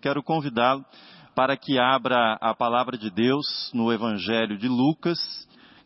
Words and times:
Quero 0.00 0.22
convidá-lo 0.22 0.82
para 1.34 1.58
que 1.58 1.78
abra 1.78 2.38
a 2.40 2.54
palavra 2.54 2.96
de 2.96 3.10
Deus 3.10 3.70
no 3.74 3.92
Evangelho 3.92 4.56
de 4.56 4.66
Lucas, 4.66 5.18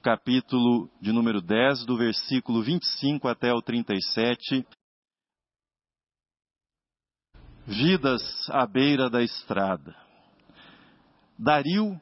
capítulo 0.03 0.89
de 1.01 1.11
número 1.11 1.43
10, 1.43 1.85
do 1.85 1.97
versículo 1.97 2.63
25 2.63 3.27
até 3.27 3.53
o 3.53 3.61
37. 3.61 4.65
Vidas 7.67 8.23
à 8.51 8.65
beira 8.67 9.11
da 9.11 9.21
estrada. 9.21 9.97
Dario 11.37 12.01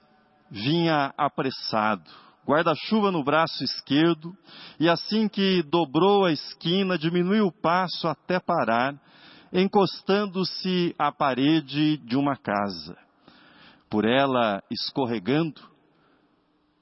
vinha 0.50 1.14
apressado, 1.16 2.10
guarda-chuva 2.46 3.10
no 3.10 3.24
braço 3.24 3.64
esquerdo, 3.64 4.36
e 4.78 4.86
assim 4.86 5.28
que 5.28 5.62
dobrou 5.62 6.26
a 6.26 6.32
esquina, 6.32 6.98
diminuiu 6.98 7.46
o 7.46 7.52
passo 7.52 8.06
até 8.06 8.38
parar 8.38 9.00
encostando-se 9.52 10.94
à 10.98 11.12
parede 11.12 11.98
de 11.98 12.16
uma 12.16 12.36
casa. 12.36 12.96
Por 13.90 14.04
ela 14.04 14.62
escorregando, 14.70 15.60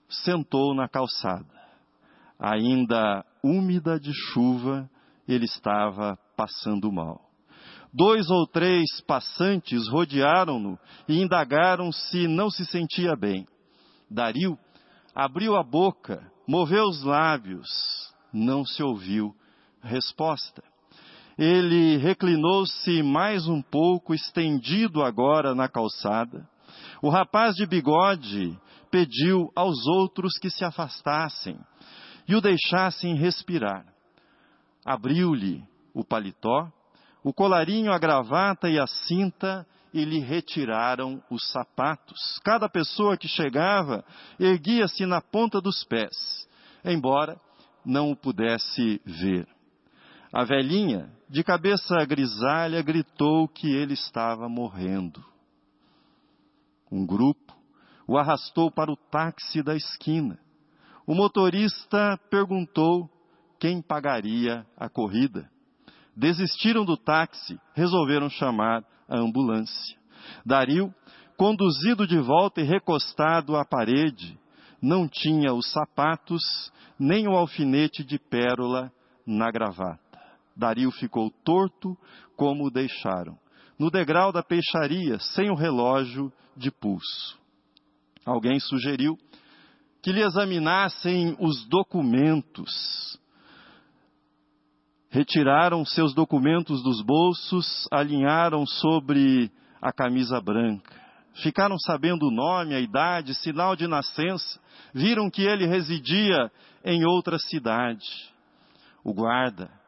sentou 0.09 0.75
na 0.75 0.89
calçada. 0.89 1.59
Ainda 2.39 3.25
úmida 3.43 3.99
de 3.99 4.13
chuva, 4.13 4.89
ele 5.27 5.45
estava 5.45 6.17
passando 6.37 6.93
mal. 6.93 7.29
Dois 7.93 8.31
ou 8.31 8.47
três 8.47 9.01
passantes 9.05 9.89
rodearam-no 9.89 10.79
e 11.09 11.21
indagaram 11.21 11.91
se 11.91 12.29
não 12.29 12.49
se 12.49 12.65
sentia 12.67 13.17
bem. 13.17 13.47
Dario 14.09 14.57
abriu 15.13 15.57
a 15.57 15.65
boca, 15.65 16.25
moveu 16.47 16.85
os 16.85 17.03
lábios, 17.03 17.69
não 18.33 18.65
se 18.65 18.81
ouviu 18.81 19.35
resposta. 19.83 20.63
Ele 21.41 21.97
reclinou-se 21.97 23.03
mais 23.03 23.49
um 23.49 23.63
pouco, 23.63 24.13
estendido 24.13 25.03
agora 25.03 25.55
na 25.55 25.71
calçada. 25.71 26.47
O 27.01 27.09
rapaz 27.09 27.55
de 27.55 27.65
bigode 27.65 28.61
pediu 28.91 29.51
aos 29.57 29.87
outros 29.87 30.37
que 30.39 30.51
se 30.51 30.67
afastassem 30.67 31.59
e 32.29 32.35
o 32.35 32.43
deixassem 32.43 33.15
respirar. 33.15 33.87
Abriu-lhe 34.85 35.65
o 35.95 36.05
paletó, 36.05 36.71
o 37.25 37.33
colarinho, 37.33 37.91
a 37.91 37.99
gravata 37.99 38.69
e 38.69 38.79
a 38.79 38.87
cinta 38.87 39.67
e 39.95 40.05
lhe 40.05 40.21
retiraram 40.21 41.23
os 41.31 41.51
sapatos. 41.51 42.39
Cada 42.45 42.69
pessoa 42.69 43.17
que 43.17 43.27
chegava 43.27 44.05
erguia-se 44.39 45.07
na 45.07 45.23
ponta 45.23 45.59
dos 45.59 45.85
pés, 45.85 46.47
embora 46.85 47.41
não 47.83 48.11
o 48.11 48.17
pudesse 48.17 49.01
ver. 49.07 49.49
A 50.33 50.45
velhinha, 50.45 51.11
de 51.29 51.43
cabeça 51.43 52.05
grisalha, 52.05 52.83
gritou 52.83 53.49
que 53.49 53.69
ele 53.69 53.95
estava 53.95 54.49
morrendo. 54.49 55.25
Um 56.91 57.05
grupo 57.05 57.61
o 58.11 58.19
arrastou 58.19 58.73
para 58.73 58.91
o 58.91 58.97
táxi 58.97 59.63
da 59.63 59.77
esquina. 59.77 60.37
O 61.07 61.15
motorista 61.15 62.19
perguntou 62.29 63.09
quem 63.61 63.81
pagaria 63.81 64.67
a 64.77 64.89
corrida. 64.89 65.49
Desistiram 66.17 66.85
do 66.85 66.97
táxi, 66.97 67.57
resolveram 67.73 68.29
chamar 68.29 68.85
a 69.09 69.17
ambulância. 69.17 69.97
Dario, 70.45 70.93
conduzido 71.37 72.05
de 72.05 72.19
volta 72.19 72.61
e 72.61 72.65
recostado 72.65 73.55
à 73.55 73.65
parede, 73.65 74.37
não 74.83 75.07
tinha 75.07 75.55
os 75.55 75.71
sapatos 75.71 76.43
nem 76.99 77.29
o 77.29 77.37
alfinete 77.37 78.03
de 78.03 78.19
pérola 78.19 78.93
na 79.25 79.53
gravata. 79.53 80.00
Dario 80.61 80.91
ficou 80.93 81.31
torto 81.43 81.97
como 82.37 82.67
o 82.67 82.71
deixaram, 82.71 83.37
no 83.79 83.91
degrau 83.91 84.31
da 84.31 84.43
peixaria, 84.43 85.19
sem 85.19 85.51
o 85.51 85.55
relógio 85.55 86.31
de 86.55 86.71
pulso. 86.71 87.39
Alguém 88.27 88.61
sugeriu 88.61 89.19
que 90.03 90.13
lhe 90.13 90.23
examinassem 90.23 91.35
os 91.41 91.67
documentos. 91.67 93.19
Retiraram 95.11 95.85
seus 95.85 96.15
documentos 96.15 96.83
dos 96.83 97.03
bolsos, 97.03 97.89
alinharam 97.91 98.67
sobre 98.67 99.51
a 99.81 99.93
camisa 99.93 100.41
branca. 100.41 100.95
Ficaram 101.43 101.79
sabendo 101.79 102.29
o 102.29 102.31
nome, 102.31 102.75
a 102.75 102.81
idade, 102.81 103.35
sinal 103.35 103.75
de 103.75 103.87
nascença. 103.87 104.61
Viram 104.93 105.31
que 105.31 105.43
ele 105.43 105.67
residia 105.67 106.53
em 106.85 107.05
outra 107.05 107.39
cidade. 107.39 108.07
O 109.03 109.15
guarda 109.15 109.80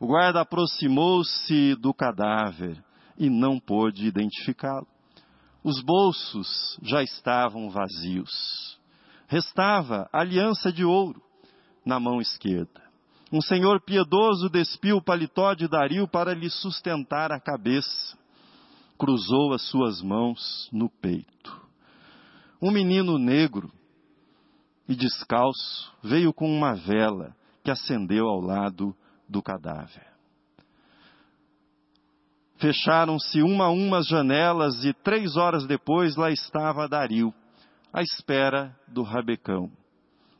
o 0.00 0.06
guarda 0.06 0.40
aproximou-se 0.40 1.74
do 1.74 1.92
cadáver 1.92 2.82
e 3.18 3.28
não 3.28 3.60
pôde 3.60 4.06
identificá-lo. 4.06 4.86
Os 5.62 5.82
bolsos 5.82 6.78
já 6.82 7.02
estavam 7.02 7.68
vazios. 7.68 8.80
Restava 9.28 10.08
a 10.10 10.20
aliança 10.20 10.72
de 10.72 10.86
ouro 10.86 11.22
na 11.84 12.00
mão 12.00 12.18
esquerda. 12.18 12.82
Um 13.30 13.42
senhor 13.42 13.82
piedoso 13.82 14.48
despiu 14.48 14.96
o 14.96 15.04
paletó 15.04 15.52
de 15.52 15.68
Dario 15.68 16.08
para 16.08 16.32
lhe 16.32 16.48
sustentar 16.48 17.30
a 17.30 17.38
cabeça. 17.38 18.16
Cruzou 18.98 19.52
as 19.52 19.68
suas 19.68 20.00
mãos 20.00 20.66
no 20.72 20.88
peito. 20.88 21.60
Um 22.60 22.70
menino 22.70 23.18
negro 23.18 23.70
e 24.88 24.96
descalço 24.96 25.94
veio 26.02 26.32
com 26.32 26.50
uma 26.50 26.74
vela 26.74 27.36
que 27.62 27.70
acendeu 27.70 28.26
ao 28.26 28.40
lado 28.40 28.96
do 29.30 29.40
cadáver. 29.40 30.06
Fecharam-se 32.58 33.40
uma 33.40 33.66
a 33.66 33.70
uma 33.70 33.98
as 33.98 34.06
janelas 34.06 34.84
e 34.84 34.92
três 34.92 35.36
horas 35.36 35.66
depois 35.66 36.16
lá 36.16 36.30
estava 36.30 36.88
Dario, 36.88 37.32
à 37.92 38.02
espera 38.02 38.76
do 38.86 39.02
rabecão. 39.02 39.70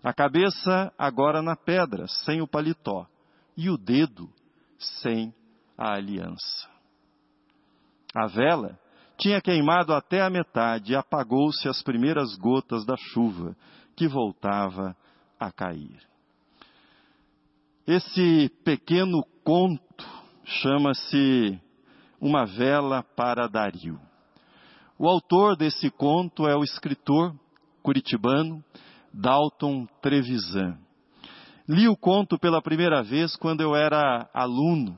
A 0.02 0.12
cabeça 0.12 0.92
agora 0.98 1.40
na 1.40 1.56
pedra, 1.56 2.06
sem 2.08 2.42
o 2.42 2.48
paletó, 2.48 3.06
e 3.56 3.70
o 3.70 3.78
dedo 3.78 4.28
sem 4.78 5.32
a 5.78 5.94
aliança. 5.94 6.68
A 8.14 8.26
vela 8.26 8.78
tinha 9.16 9.40
queimado 9.40 9.94
até 9.94 10.22
a 10.22 10.30
metade 10.30 10.92
e 10.92 10.96
apagou-se 10.96 11.68
as 11.68 11.82
primeiras 11.82 12.34
gotas 12.36 12.84
da 12.84 12.96
chuva 12.96 13.54
que 13.94 14.08
voltava 14.08 14.96
a 15.38 15.52
cair. 15.52 16.00
Esse 17.92 18.48
pequeno 18.62 19.24
conto 19.42 20.06
chama-se 20.44 21.60
Uma 22.20 22.46
Vela 22.46 23.02
para 23.02 23.48
Dario. 23.48 23.98
O 24.96 25.08
autor 25.08 25.56
desse 25.56 25.90
conto 25.90 26.46
é 26.46 26.54
o 26.54 26.62
escritor 26.62 27.34
curitibano 27.82 28.62
Dalton 29.12 29.88
Trevisan. 30.00 30.78
Li 31.68 31.88
o 31.88 31.96
conto 31.96 32.38
pela 32.38 32.62
primeira 32.62 33.02
vez 33.02 33.34
quando 33.34 33.60
eu 33.60 33.74
era 33.74 34.30
aluno 34.32 34.96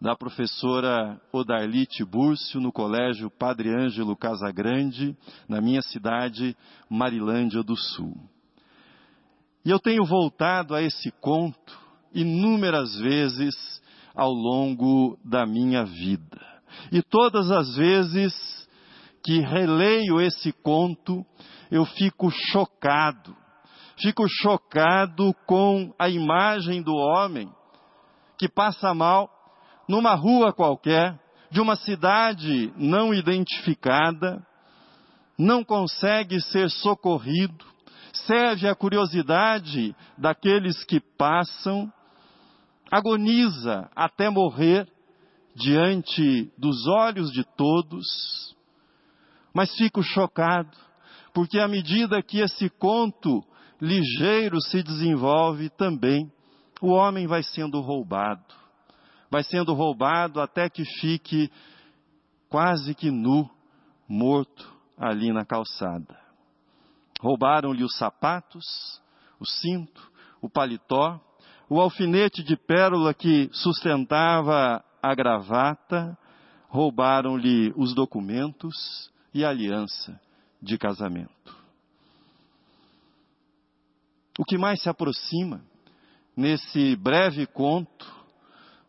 da 0.00 0.16
professora 0.16 1.20
Odarli 1.30 1.84
Tibúrcio 1.84 2.58
no 2.58 2.72
colégio 2.72 3.30
Padre 3.30 3.68
Ângelo 3.68 4.16
Casagrande, 4.16 5.14
na 5.46 5.60
minha 5.60 5.82
cidade, 5.82 6.56
Marilândia 6.88 7.62
do 7.62 7.76
Sul. 7.76 8.16
E 9.62 9.70
eu 9.70 9.78
tenho 9.78 10.06
voltado 10.06 10.74
a 10.74 10.80
esse 10.80 11.10
conto 11.20 11.84
inúmeras 12.16 12.96
vezes 12.96 13.54
ao 14.14 14.32
longo 14.32 15.18
da 15.22 15.44
minha 15.44 15.84
vida. 15.84 16.40
E 16.90 17.02
todas 17.02 17.50
as 17.50 17.76
vezes 17.76 18.34
que 19.22 19.40
releio 19.40 20.20
esse 20.20 20.50
conto, 20.50 21.24
eu 21.70 21.84
fico 21.84 22.30
chocado. 22.30 23.36
Fico 24.00 24.26
chocado 24.28 25.34
com 25.46 25.92
a 25.98 26.08
imagem 26.08 26.82
do 26.82 26.94
homem 26.94 27.52
que 28.38 28.48
passa 28.48 28.94
mal 28.94 29.30
numa 29.86 30.14
rua 30.14 30.52
qualquer, 30.52 31.18
de 31.50 31.60
uma 31.60 31.76
cidade 31.76 32.72
não 32.76 33.12
identificada, 33.12 34.44
não 35.38 35.62
consegue 35.62 36.40
ser 36.40 36.70
socorrido, 36.70 37.64
serve 38.12 38.68
à 38.68 38.74
curiosidade 38.74 39.94
daqueles 40.16 40.82
que 40.84 40.98
passam 41.00 41.92
agoniza 42.90 43.90
até 43.94 44.30
morrer 44.30 44.88
diante 45.54 46.52
dos 46.58 46.86
olhos 46.86 47.30
de 47.32 47.44
todos, 47.56 48.06
mas 49.54 49.74
fico 49.74 50.02
chocado, 50.02 50.76
porque 51.32 51.58
à 51.58 51.66
medida 51.66 52.22
que 52.22 52.40
esse 52.40 52.68
conto 52.68 53.42
ligeiro 53.80 54.60
se 54.60 54.82
desenvolve 54.82 55.70
também, 55.70 56.30
o 56.80 56.88
homem 56.88 57.26
vai 57.26 57.42
sendo 57.42 57.80
roubado. 57.80 58.54
Vai 59.30 59.42
sendo 59.42 59.74
roubado 59.74 60.40
até 60.40 60.68
que 60.68 60.84
fique 61.00 61.50
quase 62.48 62.94
que 62.94 63.10
nu, 63.10 63.48
morto 64.08 64.72
ali 64.96 65.32
na 65.32 65.44
calçada. 65.44 66.16
Roubaram-lhe 67.20 67.82
os 67.82 67.96
sapatos, 67.96 68.64
o 69.40 69.46
cinto, 69.46 70.12
o 70.40 70.48
paletó, 70.48 71.20
o 71.68 71.80
alfinete 71.80 72.42
de 72.42 72.56
pérola 72.56 73.12
que 73.12 73.50
sustentava 73.52 74.84
a 75.02 75.14
gravata, 75.14 76.16
roubaram-lhe 76.68 77.72
os 77.76 77.94
documentos 77.94 79.10
e 79.34 79.44
a 79.44 79.50
aliança 79.50 80.20
de 80.62 80.78
casamento. 80.78 81.30
O 84.38 84.44
que 84.44 84.58
mais 84.58 84.82
se 84.82 84.88
aproxima 84.88 85.62
nesse 86.36 86.94
breve 86.96 87.46
conto 87.46 88.14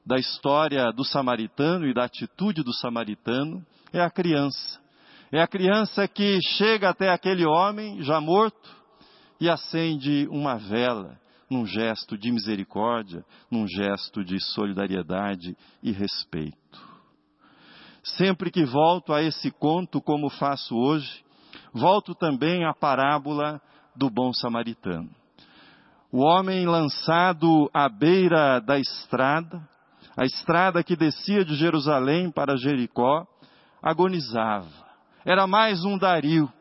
da 0.06 0.18
história 0.18 0.92
do 0.92 1.04
samaritano 1.04 1.88
e 1.88 1.94
da 1.94 2.04
atitude 2.04 2.64
do 2.64 2.74
samaritano 2.74 3.66
é 3.92 4.02
a 4.02 4.10
criança. 4.10 4.80
É 5.32 5.42
a 5.42 5.48
criança 5.48 6.08
que 6.08 6.40
chega 6.42 6.90
até 6.90 7.10
aquele 7.10 7.46
homem 7.46 8.02
já 8.04 8.22
morto 8.22 8.70
e 9.40 9.50
acende 9.50 10.28
uma 10.30 10.56
vela 10.56 11.20
num 11.50 11.66
gesto 11.66 12.18
de 12.18 12.32
misericórdia, 12.32 13.24
num 13.50 13.68
gesto 13.68 14.24
de 14.24 14.40
solidariedade 14.54 15.56
e 15.82 15.92
respeito. 15.92 16.88
Sempre 18.04 18.52
que 18.52 18.66
volto 18.66 19.14
a 19.14 19.22
esse 19.22 19.52
conto, 19.52 20.02
como 20.02 20.30
faço 20.30 20.76
hoje, 20.76 21.24
volto 21.74 22.14
também 22.16 22.66
à 22.66 22.74
parábola 22.74 23.62
do 23.96 24.10
bom 24.10 24.32
samaritano. 24.34 25.10
O 26.12 26.20
homem 26.20 26.66
lançado 26.66 27.70
à 27.74 27.90
beira 27.90 28.60
da 28.60 28.80
estrada, 28.80 29.62
a 30.16 30.26
estrada 30.26 30.84
que 30.84 30.96
descia 30.96 31.44
de 31.44 31.56
Jerusalém 31.56 32.32
para 32.32 32.56
Jericó, 32.56 33.26
agonizava. 33.82 34.88
Era 35.26 35.46
mais 35.46 35.84
um 35.84 35.98
Dario, 35.98 36.52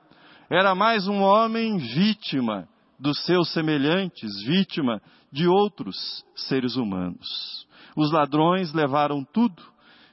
era 0.50 0.74
mais 0.74 1.06
um 1.06 1.22
homem 1.22 1.78
vítima 1.78 2.68
dos 2.98 3.24
seus 3.24 3.52
semelhantes, 3.52 4.30
vítima 4.46 5.00
de 5.30 5.46
outros 5.46 6.24
seres 6.34 6.76
humanos. 6.76 7.66
Os 7.96 8.12
ladrões 8.12 8.72
levaram 8.72 9.24
tudo, 9.24 9.62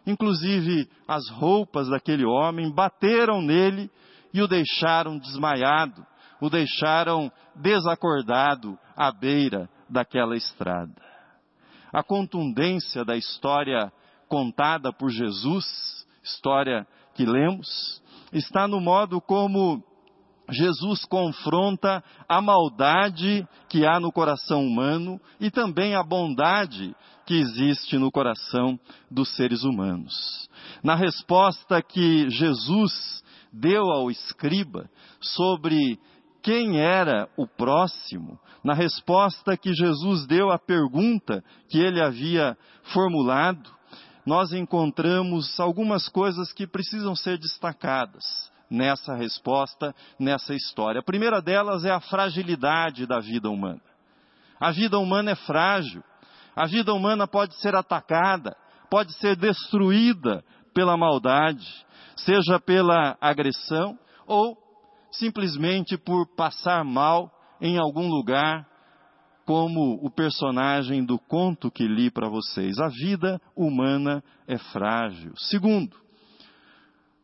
inclusive 0.05 0.89
as 1.07 1.29
roupas 1.29 1.89
daquele 1.89 2.25
homem, 2.25 2.73
bateram 2.73 3.41
nele 3.41 3.89
e 4.33 4.41
o 4.41 4.47
deixaram 4.47 5.17
desmaiado, 5.17 6.05
o 6.41 6.49
deixaram 6.49 7.31
desacordado 7.55 8.77
à 8.95 9.11
beira 9.11 9.69
daquela 9.89 10.35
estrada. 10.35 11.01
A 11.91 12.03
contundência 12.03 13.05
da 13.05 13.15
história 13.15 13.91
contada 14.27 14.91
por 14.91 15.09
Jesus, 15.09 16.05
história 16.23 16.87
que 17.13 17.25
lemos, 17.25 18.01
está 18.31 18.67
no 18.67 18.81
modo 18.81 19.21
como 19.21 19.83
Jesus 20.49 21.05
confronta 21.05 22.03
a 22.27 22.41
maldade 22.41 23.47
que 23.69 23.85
há 23.85 23.99
no 23.99 24.11
coração 24.11 24.65
humano 24.65 25.19
e 25.39 25.49
também 25.49 25.95
a 25.95 26.03
bondade 26.03 26.95
que 27.25 27.35
existe 27.35 27.97
no 27.97 28.11
coração 28.11 28.77
dos 29.09 29.33
seres 29.35 29.63
humanos. 29.63 30.13
Na 30.83 30.95
resposta 30.95 31.81
que 31.81 32.29
Jesus 32.29 33.23
deu 33.51 33.83
ao 33.83 34.11
escriba 34.11 34.89
sobre 35.21 35.97
quem 36.41 36.77
era 36.77 37.29
o 37.37 37.47
próximo, 37.47 38.37
na 38.63 38.73
resposta 38.73 39.55
que 39.55 39.73
Jesus 39.73 40.27
deu 40.27 40.51
à 40.51 40.59
pergunta 40.59 41.41
que 41.69 41.79
ele 41.79 42.01
havia 42.01 42.57
formulado, 42.93 43.69
nós 44.25 44.51
encontramos 44.51 45.57
algumas 45.57 46.09
coisas 46.09 46.51
que 46.51 46.67
precisam 46.67 47.15
ser 47.15 47.37
destacadas 47.37 48.51
nessa 48.73 49.13
resposta, 49.13 49.95
nessa 50.19 50.55
história. 50.55 50.99
A 50.99 51.03
primeira 51.03 51.39
delas 51.39 51.85
é 51.85 51.91
a 51.91 51.99
fragilidade 51.99 53.05
da 53.05 53.19
vida 53.19 53.49
humana. 53.49 53.81
A 54.59 54.71
vida 54.71 54.97
humana 54.97 55.31
é 55.31 55.35
frágil. 55.35 56.03
A 56.55 56.65
vida 56.65 56.91
humana 56.91 57.27
pode 57.27 57.55
ser 57.61 57.75
atacada, 57.75 58.55
pode 58.89 59.13
ser 59.13 59.35
destruída 59.35 60.43
pela 60.73 60.97
maldade, 60.97 61.67
seja 62.15 62.59
pela 62.59 63.15
agressão 63.21 63.97
ou 64.25 64.57
simplesmente 65.11 65.95
por 65.95 66.25
passar 66.35 66.83
mal 66.83 67.31
em 67.61 67.77
algum 67.77 68.07
lugar, 68.07 68.67
como 69.45 69.99
o 70.03 70.09
personagem 70.09 71.05
do 71.05 71.19
conto 71.19 71.69
que 71.69 71.87
li 71.87 72.09
para 72.09 72.29
vocês. 72.29 72.79
A 72.79 72.87
vida 72.87 73.39
humana 73.55 74.23
é 74.47 74.57
frágil. 74.57 75.33
Segundo, 75.37 76.02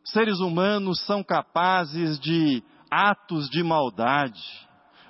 seres 0.04 0.40
humanos 0.40 1.04
são 1.06 1.22
capazes 1.22 2.18
de 2.18 2.62
atos 2.90 3.48
de 3.48 3.62
maldade, 3.62 4.42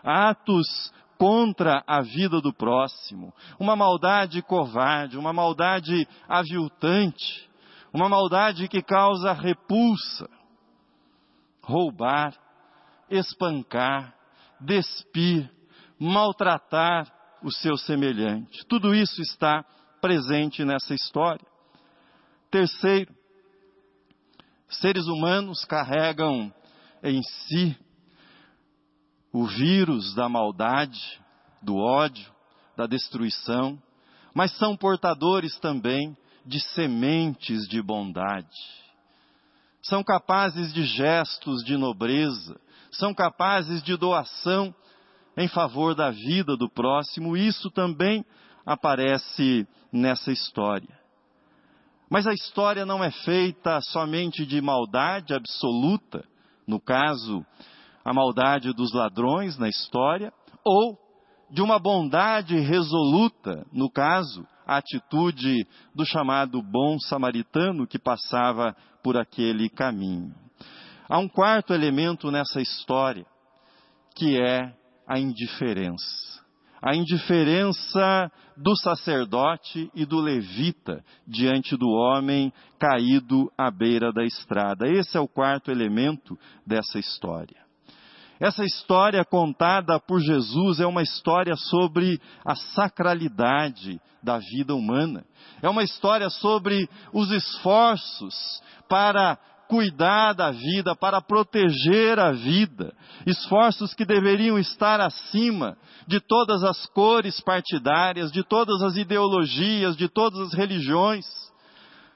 atos 0.02 0.92
contra 1.18 1.82
a 1.86 2.00
vida 2.00 2.40
do 2.40 2.52
próximo, 2.52 3.32
uma 3.58 3.76
maldade 3.76 4.40
covarde, 4.42 5.18
uma 5.18 5.32
maldade 5.32 6.08
aviltante, 6.28 7.48
uma 7.92 8.08
maldade 8.08 8.68
que 8.68 8.82
causa 8.82 9.32
repulsa, 9.32 10.28
roubar, 11.62 12.34
espancar, 13.10 14.14
despir, 14.60 15.50
maltratar 15.98 17.06
o 17.42 17.50
seu 17.50 17.76
semelhante. 17.76 18.64
Tudo 18.66 18.94
isso 18.94 19.20
está 19.20 19.64
presente 20.00 20.64
nessa 20.64 20.94
história. 20.94 21.46
Terceiro, 22.50 23.14
seres 24.70 25.06
humanos 25.06 25.64
carregam 25.64 26.52
em 27.02 27.22
si 27.22 27.76
o 29.32 29.46
vírus 29.46 30.14
da 30.14 30.28
maldade, 30.28 31.20
do 31.62 31.76
ódio, 31.76 32.30
da 32.76 32.86
destruição, 32.86 33.80
mas 34.34 34.56
são 34.56 34.76
portadores 34.76 35.58
também 35.58 36.16
de 36.44 36.60
sementes 36.60 37.68
de 37.68 37.82
bondade. 37.82 38.48
São 39.82 40.02
capazes 40.02 40.72
de 40.72 40.84
gestos 40.84 41.64
de 41.64 41.76
nobreza, 41.76 42.60
são 42.92 43.14
capazes 43.14 43.82
de 43.82 43.96
doação 43.96 44.74
em 45.36 45.48
favor 45.48 45.94
da 45.94 46.10
vida 46.10 46.56
do 46.56 46.68
próximo, 46.68 47.36
isso 47.36 47.70
também 47.70 48.24
aparece 48.66 49.66
nessa 49.92 50.30
história. 50.30 50.99
Mas 52.10 52.26
a 52.26 52.32
história 52.32 52.84
não 52.84 53.04
é 53.04 53.12
feita 53.12 53.80
somente 53.80 54.44
de 54.44 54.60
maldade 54.60 55.32
absoluta, 55.32 56.24
no 56.66 56.80
caso, 56.80 57.46
a 58.04 58.12
maldade 58.12 58.72
dos 58.72 58.92
ladrões 58.92 59.56
na 59.56 59.68
história, 59.68 60.32
ou 60.64 60.98
de 61.48 61.62
uma 61.62 61.78
bondade 61.78 62.58
resoluta, 62.58 63.64
no 63.72 63.88
caso, 63.88 64.44
a 64.66 64.78
atitude 64.78 65.66
do 65.94 66.04
chamado 66.04 66.60
bom 66.60 66.98
samaritano 66.98 67.86
que 67.86 67.98
passava 67.98 68.74
por 69.04 69.16
aquele 69.16 69.68
caminho. 69.68 70.34
Há 71.08 71.18
um 71.18 71.28
quarto 71.28 71.72
elemento 71.72 72.30
nessa 72.30 72.60
história, 72.60 73.26
que 74.16 74.40
é 74.40 74.74
a 75.08 75.18
indiferença. 75.18 76.29
A 76.82 76.94
indiferença 76.94 78.30
do 78.56 78.74
sacerdote 78.76 79.90
e 79.94 80.06
do 80.06 80.18
levita 80.18 81.04
diante 81.26 81.76
do 81.76 81.88
homem 81.88 82.52
caído 82.78 83.50
à 83.56 83.70
beira 83.70 84.12
da 84.12 84.24
estrada. 84.24 84.88
Esse 84.88 85.16
é 85.16 85.20
o 85.20 85.28
quarto 85.28 85.70
elemento 85.70 86.38
dessa 86.66 86.98
história. 86.98 87.60
Essa 88.40 88.64
história 88.64 89.22
contada 89.22 90.00
por 90.00 90.18
Jesus 90.18 90.80
é 90.80 90.86
uma 90.86 91.02
história 91.02 91.54
sobre 91.56 92.18
a 92.42 92.54
sacralidade 92.54 94.00
da 94.22 94.38
vida 94.38 94.74
humana. 94.74 95.26
É 95.60 95.68
uma 95.68 95.82
história 95.82 96.30
sobre 96.30 96.88
os 97.12 97.30
esforços 97.30 98.62
para 98.88 99.38
cuidar 99.70 100.32
da 100.32 100.50
vida, 100.50 100.96
para 100.96 101.22
proteger 101.22 102.18
a 102.18 102.32
vida, 102.32 102.92
esforços 103.24 103.94
que 103.94 104.04
deveriam 104.04 104.58
estar 104.58 105.00
acima 105.00 105.78
de 106.08 106.18
todas 106.18 106.64
as 106.64 106.86
cores 106.86 107.40
partidárias, 107.40 108.32
de 108.32 108.42
todas 108.42 108.82
as 108.82 108.96
ideologias, 108.96 109.96
de 109.96 110.08
todas 110.08 110.40
as 110.40 110.54
religiões. 110.54 111.24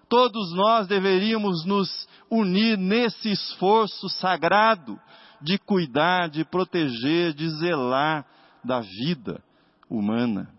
Todos 0.08 0.52
nós 0.52 0.88
deveríamos 0.88 1.64
nos 1.64 2.08
unir 2.28 2.76
nesse 2.76 3.30
esforço 3.30 4.08
sagrado 4.08 4.98
de 5.40 5.56
cuidar, 5.56 6.28
de 6.28 6.44
proteger, 6.44 7.32
de 7.34 7.48
zelar 7.50 8.26
da 8.64 8.80
vida 8.80 9.40
humana. 9.88 10.52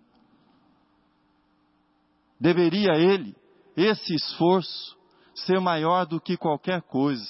Deveria 2.40 2.94
ele, 2.94 3.36
esse 3.76 4.16
esforço, 4.16 4.95
ser 5.36 5.60
maior 5.60 6.06
do 6.06 6.20
que 6.20 6.38
qualquer 6.38 6.82
coisa. 6.82 7.28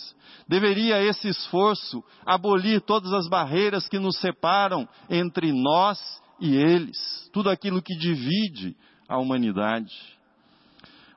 Deveria 0.48 1.02
esse 1.02 1.28
esforço 1.28 2.04
abolir 2.26 2.82
todas 2.82 3.12
as 3.12 3.28
barreiras 3.28 3.88
que 3.88 4.00
nos 4.00 4.18
separam 4.20 4.88
entre 5.10 5.52
nós 5.52 6.00
e 6.40 6.56
eles, 6.56 7.30
tudo 7.34 7.50
aquilo 7.50 7.82
que 7.82 7.98
divide 7.98 8.76
a 9.08 9.18
humanidade. 9.18 9.94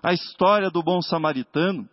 A 0.03 0.13
história 0.13 0.71
do 0.71 0.83
bom 0.83 1.03
samaritano, 1.03 1.89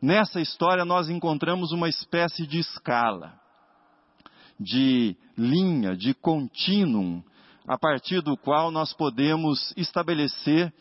nessa 0.00 0.40
história 0.40 0.84
nós 0.84 1.08
encontramos 1.08 1.72
uma 1.72 1.88
espécie 1.88 2.46
de 2.46 2.58
escala, 2.58 3.32
de 4.60 5.16
linha, 5.36 5.96
de 5.96 6.14
contínuo, 6.14 7.24
a 7.66 7.78
partir 7.78 8.20
do 8.20 8.36
qual 8.36 8.70
nós 8.70 8.92
podemos 8.94 9.72
estabelecer 9.76 10.72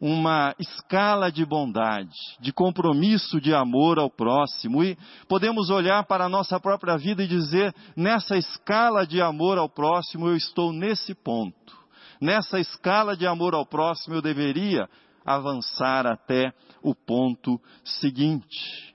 uma 0.00 0.54
escala 0.58 1.30
de 1.30 1.44
bondade, 1.44 2.16
de 2.40 2.52
compromisso 2.52 3.40
de 3.40 3.52
amor 3.52 3.98
ao 3.98 4.08
próximo 4.08 4.84
e 4.84 4.96
podemos 5.28 5.70
olhar 5.70 6.04
para 6.04 6.26
a 6.26 6.28
nossa 6.28 6.60
própria 6.60 6.96
vida 6.96 7.22
e 7.22 7.28
dizer: 7.28 7.74
nessa 7.96 8.36
escala 8.36 9.06
de 9.06 9.20
amor 9.20 9.58
ao 9.58 9.68
próximo 9.68 10.28
eu 10.28 10.36
estou 10.36 10.72
nesse 10.72 11.14
ponto. 11.14 11.76
Nessa 12.20 12.58
escala 12.60 13.16
de 13.16 13.26
amor 13.26 13.54
ao 13.54 13.66
próximo 13.66 14.14
eu 14.14 14.22
deveria 14.22 14.88
avançar 15.26 16.06
até 16.06 16.52
o 16.82 16.94
ponto 16.94 17.60
seguinte. 17.84 18.94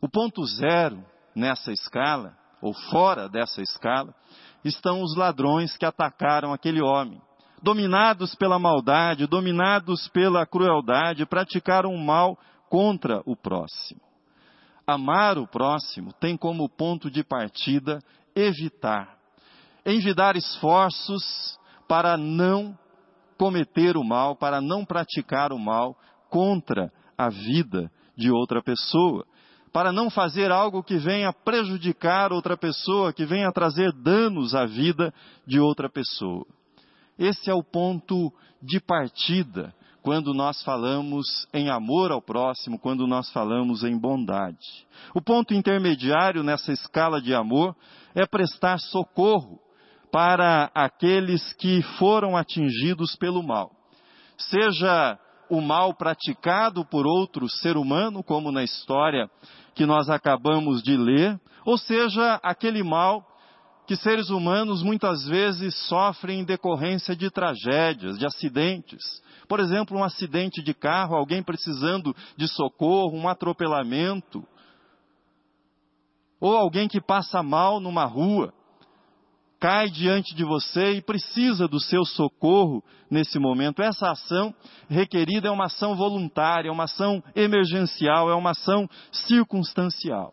O 0.00 0.08
ponto 0.08 0.44
zero 0.44 1.04
nessa 1.34 1.72
escala, 1.72 2.36
ou 2.60 2.72
fora 2.90 3.28
dessa 3.28 3.62
escala, 3.62 4.14
estão 4.64 5.02
os 5.02 5.16
ladrões 5.16 5.76
que 5.76 5.84
atacaram 5.84 6.52
aquele 6.52 6.80
homem 6.82 7.20
dominados 7.62 8.34
pela 8.34 8.58
maldade, 8.58 9.26
dominados 9.26 10.08
pela 10.08 10.44
crueldade, 10.44 11.24
praticaram 11.24 11.94
o 11.94 11.98
mal 11.98 12.36
contra 12.68 13.22
o 13.24 13.36
próximo. 13.36 14.00
Amar 14.86 15.38
o 15.38 15.46
próximo 15.46 16.12
tem 16.14 16.36
como 16.36 16.68
ponto 16.68 17.08
de 17.08 17.22
partida 17.22 18.00
evitar, 18.34 19.16
envidar 19.86 20.36
esforços 20.36 21.58
para 21.86 22.16
não 22.16 22.76
cometer 23.38 23.96
o 23.96 24.04
mal, 24.04 24.34
para 24.34 24.60
não 24.60 24.84
praticar 24.84 25.52
o 25.52 25.58
mal 25.58 25.96
contra 26.28 26.92
a 27.16 27.28
vida 27.28 27.90
de 28.16 28.30
outra 28.30 28.60
pessoa, 28.60 29.24
para 29.72 29.92
não 29.92 30.10
fazer 30.10 30.50
algo 30.50 30.82
que 30.82 30.96
venha 30.96 31.32
prejudicar 31.32 32.32
outra 32.32 32.56
pessoa, 32.56 33.12
que 33.12 33.24
venha 33.24 33.52
trazer 33.52 33.92
danos 33.92 34.54
à 34.54 34.66
vida 34.66 35.14
de 35.46 35.60
outra 35.60 35.88
pessoa. 35.88 36.46
Esse 37.18 37.50
é 37.50 37.54
o 37.54 37.62
ponto 37.62 38.32
de 38.62 38.80
partida 38.80 39.74
quando 40.02 40.34
nós 40.34 40.62
falamos 40.62 41.46
em 41.54 41.70
amor 41.70 42.10
ao 42.10 42.20
próximo, 42.20 42.78
quando 42.78 43.06
nós 43.06 43.30
falamos 43.30 43.84
em 43.84 43.96
bondade. 43.96 44.86
O 45.14 45.22
ponto 45.22 45.54
intermediário 45.54 46.42
nessa 46.42 46.72
escala 46.72 47.20
de 47.20 47.32
amor 47.32 47.76
é 48.14 48.26
prestar 48.26 48.78
socorro 48.78 49.60
para 50.10 50.70
aqueles 50.74 51.52
que 51.54 51.82
foram 51.98 52.36
atingidos 52.36 53.14
pelo 53.16 53.42
mal. 53.42 53.70
Seja 54.36 55.18
o 55.48 55.60
mal 55.60 55.94
praticado 55.94 56.84
por 56.84 57.06
outro 57.06 57.48
ser 57.48 57.76
humano, 57.76 58.22
como 58.22 58.50
na 58.50 58.64
história 58.64 59.30
que 59.74 59.86
nós 59.86 60.10
acabamos 60.10 60.82
de 60.82 60.96
ler, 60.96 61.40
ou 61.64 61.78
seja 61.78 62.40
aquele 62.42 62.82
mal 62.82 63.24
que 63.86 63.96
seres 63.96 64.30
humanos 64.30 64.82
muitas 64.82 65.26
vezes 65.26 65.74
sofrem 65.88 66.40
em 66.40 66.44
decorrência 66.44 67.16
de 67.16 67.30
tragédias, 67.30 68.18
de 68.18 68.24
acidentes. 68.24 69.02
Por 69.48 69.60
exemplo, 69.60 69.98
um 69.98 70.04
acidente 70.04 70.62
de 70.62 70.72
carro, 70.72 71.16
alguém 71.16 71.42
precisando 71.42 72.14
de 72.36 72.46
socorro, 72.48 73.16
um 73.16 73.28
atropelamento. 73.28 74.46
Ou 76.40 76.56
alguém 76.56 76.88
que 76.88 77.00
passa 77.00 77.42
mal 77.42 77.80
numa 77.80 78.04
rua, 78.04 78.52
cai 79.60 79.88
diante 79.90 80.34
de 80.34 80.44
você 80.44 80.94
e 80.94 81.02
precisa 81.02 81.68
do 81.68 81.80
seu 81.80 82.04
socorro 82.04 82.82
nesse 83.10 83.38
momento. 83.38 83.82
Essa 83.82 84.10
ação 84.10 84.54
requerida 84.88 85.48
é 85.48 85.50
uma 85.50 85.66
ação 85.66 85.94
voluntária, 85.94 86.68
é 86.68 86.72
uma 86.72 86.84
ação 86.84 87.22
emergencial, 87.34 88.30
é 88.30 88.34
uma 88.34 88.50
ação 88.50 88.88
circunstancial. 89.10 90.32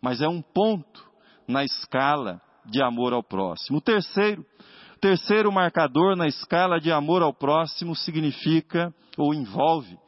Mas 0.00 0.20
é 0.20 0.28
um 0.28 0.40
ponto 0.42 1.08
na 1.46 1.64
escala 1.64 2.40
de 2.64 2.82
amor 2.82 3.12
ao 3.12 3.22
próximo. 3.22 3.78
O 3.78 3.80
terceiro, 3.80 4.44
terceiro 5.00 5.50
marcador 5.52 6.16
na 6.16 6.26
escala 6.26 6.80
de 6.80 6.92
amor 6.92 7.22
ao 7.22 7.32
próximo 7.32 7.94
significa 7.94 8.94
ou 9.16 9.34
envolve 9.34 9.98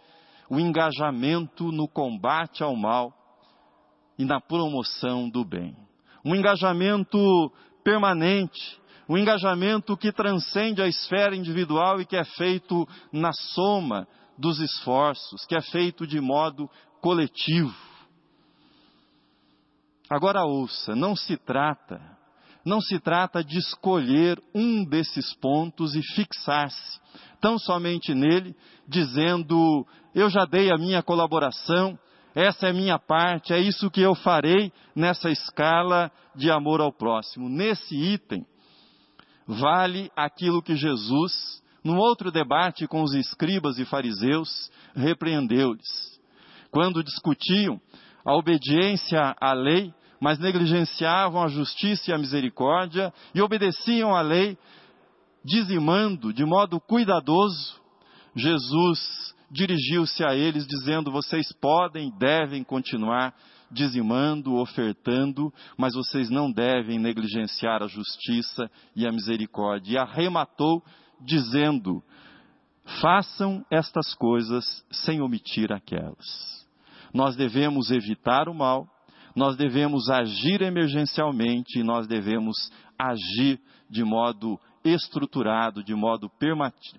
o 0.49 0.61
engajamento 0.61 1.73
no 1.73 1.89
combate 1.89 2.63
ao 2.63 2.77
mal 2.77 3.13
e 4.19 4.25
na 4.25 4.41
promoção 4.41 5.29
do 5.29 5.45
bem. 5.45 5.77
Um 6.25 6.35
engajamento 6.35 7.19
permanente, 7.83 8.81
um 9.09 9.19
engajamento 9.19 9.97
que 9.97 10.13
transcende 10.13 10.81
a 10.81 10.89
esfera 10.89 11.37
individual 11.37 12.01
e 12.01 12.07
que 12.07 12.17
é 12.17 12.25
feito 12.25 12.87
na 13.13 13.33
soma 13.33 14.07
dos 14.39 14.61
esforços, 14.61 15.45
que 15.47 15.57
é 15.57 15.61
feito 15.61 16.07
de 16.07 16.21
modo 16.21 16.69
coletivo. 17.01 17.75
Agora 20.09 20.45
ouça, 20.45 20.95
não 20.95 21.17
se 21.17 21.37
trata 21.37 22.13
não 22.64 22.80
se 22.80 22.99
trata 22.99 23.44
de 23.44 23.59
escolher 23.59 24.40
um 24.54 24.85
desses 24.85 25.35
pontos 25.35 25.94
e 25.94 26.02
fixar-se 26.14 27.04
tão 27.44 27.59
somente 27.59 28.14
nele, 28.14 28.56
dizendo: 28.88 29.87
eu 30.14 30.30
já 30.30 30.47
dei 30.47 30.73
a 30.73 30.78
minha 30.78 31.02
colaboração, 31.02 31.99
essa 32.35 32.68
é 32.68 32.73
minha 32.73 32.99
parte, 32.99 33.52
é 33.52 33.61
isso 33.61 33.90
que 33.90 34.00
eu 34.00 34.14
farei 34.14 34.73
nessa 34.97 35.30
escala 35.30 36.11
de 36.35 36.50
amor 36.50 36.80
ao 36.80 36.90
próximo. 36.90 37.49
Nesse 37.50 37.94
item, 37.94 38.47
vale 39.47 40.11
aquilo 40.16 40.62
que 40.62 40.75
Jesus, 40.75 41.62
num 41.85 41.99
outro 41.99 42.33
debate 42.33 42.87
com 42.87 43.02
os 43.02 43.12
escribas 43.12 43.78
e 43.78 43.85
fariseus, 43.85 44.71
repreendeu-lhes. 44.97 46.18
Quando 46.71 47.04
discutiam 47.04 47.78
a 48.25 48.35
obediência 48.35 49.37
à 49.38 49.52
lei, 49.52 49.92
mas 50.25 50.38
negligenciavam 50.38 51.43
a 51.43 51.49
justiça 51.49 52.11
e 52.11 52.14
a 52.14 52.16
misericórdia 52.16 53.12
e 53.35 53.43
obedeciam 53.43 54.16
à 54.16 54.23
lei, 54.23 54.57
dizimando 55.45 56.33
de 56.33 56.47
modo 56.47 56.81
cuidadoso, 56.81 57.78
Jesus 58.35 59.35
dirigiu-se 59.50 60.25
a 60.25 60.35
eles 60.35 60.66
dizendo: 60.66 61.12
vocês 61.12 61.52
podem 61.61 62.09
e 62.09 62.19
devem 62.19 62.64
continuar 62.64 63.35
dizimando, 63.71 64.54
ofertando, 64.54 65.52
mas 65.76 65.93
vocês 65.93 66.31
não 66.31 66.50
devem 66.50 66.99
negligenciar 66.99 67.83
a 67.83 67.87
justiça 67.87 68.71
e 68.97 69.07
a 69.07 69.12
misericórdia. 69.12 69.93
E 69.93 69.99
arrematou 69.99 70.83
dizendo: 71.21 72.02
façam 73.02 73.62
estas 73.71 74.14
coisas 74.14 74.64
sem 74.90 75.21
omitir 75.21 75.71
aquelas. 75.71 76.64
Nós 77.12 77.37
devemos 77.37 77.90
evitar 77.90 78.49
o 78.49 78.54
mal, 78.54 78.88
nós 79.35 79.57
devemos 79.57 80.09
agir 80.09 80.62
emergencialmente 80.62 81.79
e 81.79 81.83
nós 81.83 82.07
devemos 82.07 82.71
agir 82.99 83.61
de 83.91 84.05
modo 84.05 84.59
estruturado, 84.85 85.83
de 85.83 85.95
modo 85.95 86.31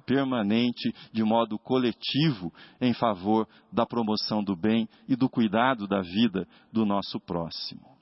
permanente, 0.06 0.94
de 1.14 1.24
modo 1.24 1.58
coletivo, 1.60 2.52
em 2.82 2.94
favor 2.94 3.48
da 3.72 3.86
promoção 3.86 4.44
do 4.44 4.56
bem 4.56 4.90
e 5.08 5.16
do 5.16 5.30
cuidado 5.30 5.88
da 5.88 6.02
vida 6.02 6.48
do 6.74 6.86
nosso 6.86 7.20
próximo. 7.20 7.96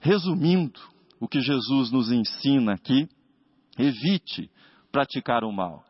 Resumindo 0.00 0.80
o 1.20 1.28
que 1.28 1.40
Jesus 1.40 1.90
nos 1.90 2.10
ensina 2.10 2.74
aqui, 2.74 3.08
evite 3.78 4.50
praticar 4.90 5.44
o 5.44 5.52
mal. 5.52 5.84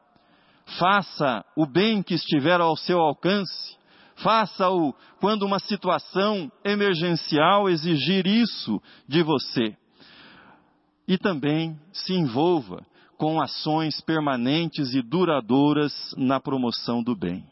Faça 0.78 1.44
o 1.56 1.66
bem 1.66 2.02
que 2.02 2.14
estiver 2.14 2.60
ao 2.60 2.76
seu 2.76 2.98
alcance, 3.00 3.77
Faça-o 4.22 4.94
quando 5.20 5.44
uma 5.44 5.58
situação 5.58 6.50
emergencial 6.64 7.68
exigir 7.68 8.26
isso 8.26 8.80
de 9.06 9.22
você. 9.22 9.76
E 11.06 11.16
também 11.16 11.78
se 11.92 12.14
envolva 12.14 12.84
com 13.16 13.40
ações 13.40 14.00
permanentes 14.00 14.94
e 14.94 15.02
duradouras 15.02 15.92
na 16.16 16.40
promoção 16.40 17.02
do 17.02 17.16
bem. 17.16 17.44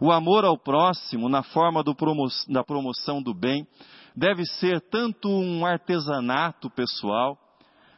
O 0.00 0.12
amor 0.12 0.44
ao 0.44 0.56
próximo, 0.56 1.28
na 1.28 1.42
forma 1.42 1.82
promo 1.94 2.28
da 2.48 2.62
promoção 2.62 3.20
do 3.20 3.34
bem, 3.34 3.66
deve 4.14 4.44
ser 4.44 4.80
tanto 4.80 5.28
um 5.28 5.66
artesanato 5.66 6.70
pessoal, 6.70 7.36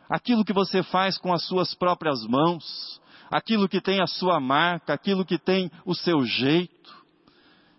aquilo 0.08 0.44
que 0.44 0.52
você 0.52 0.82
faz 0.82 1.18
com 1.18 1.32
as 1.32 1.46
suas 1.46 1.74
próprias 1.74 2.24
mãos, 2.26 3.00
aquilo 3.30 3.68
que 3.68 3.80
tem 3.80 4.00
a 4.00 4.06
sua 4.06 4.40
marca, 4.40 4.94
aquilo 4.94 5.24
que 5.24 5.38
tem 5.38 5.70
o 5.84 5.94
seu 5.94 6.24
jeito, 6.24 6.79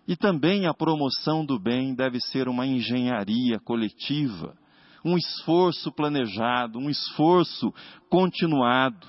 e 0.06 0.16
também 0.16 0.66
a 0.66 0.74
promoção 0.74 1.44
do 1.44 1.58
bem 1.58 1.94
deve 1.94 2.20
ser 2.20 2.48
uma 2.48 2.66
engenharia 2.66 3.58
coletiva, 3.60 4.56
um 5.04 5.16
esforço 5.16 5.92
planejado, 5.92 6.78
um 6.78 6.90
esforço 6.90 7.72
continuado. 8.08 9.06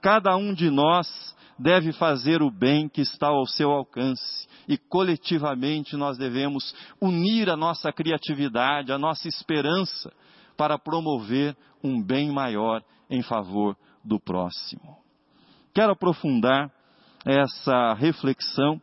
Cada 0.00 0.36
um 0.36 0.52
de 0.52 0.70
nós 0.70 1.08
deve 1.58 1.92
fazer 1.92 2.42
o 2.42 2.50
bem 2.50 2.88
que 2.88 3.00
está 3.00 3.28
ao 3.28 3.46
seu 3.46 3.70
alcance 3.70 4.48
e 4.66 4.76
coletivamente 4.76 5.96
nós 5.96 6.16
devemos 6.18 6.74
unir 7.00 7.50
a 7.50 7.56
nossa 7.56 7.92
criatividade, 7.92 8.92
a 8.92 8.98
nossa 8.98 9.28
esperança 9.28 10.12
para 10.56 10.78
promover 10.78 11.56
um 11.82 12.02
bem 12.02 12.30
maior 12.30 12.82
em 13.10 13.22
favor 13.22 13.76
do 14.04 14.18
próximo. 14.18 14.98
Quero 15.74 15.92
aprofundar 15.92 16.70
essa 17.24 17.94
reflexão 17.94 18.80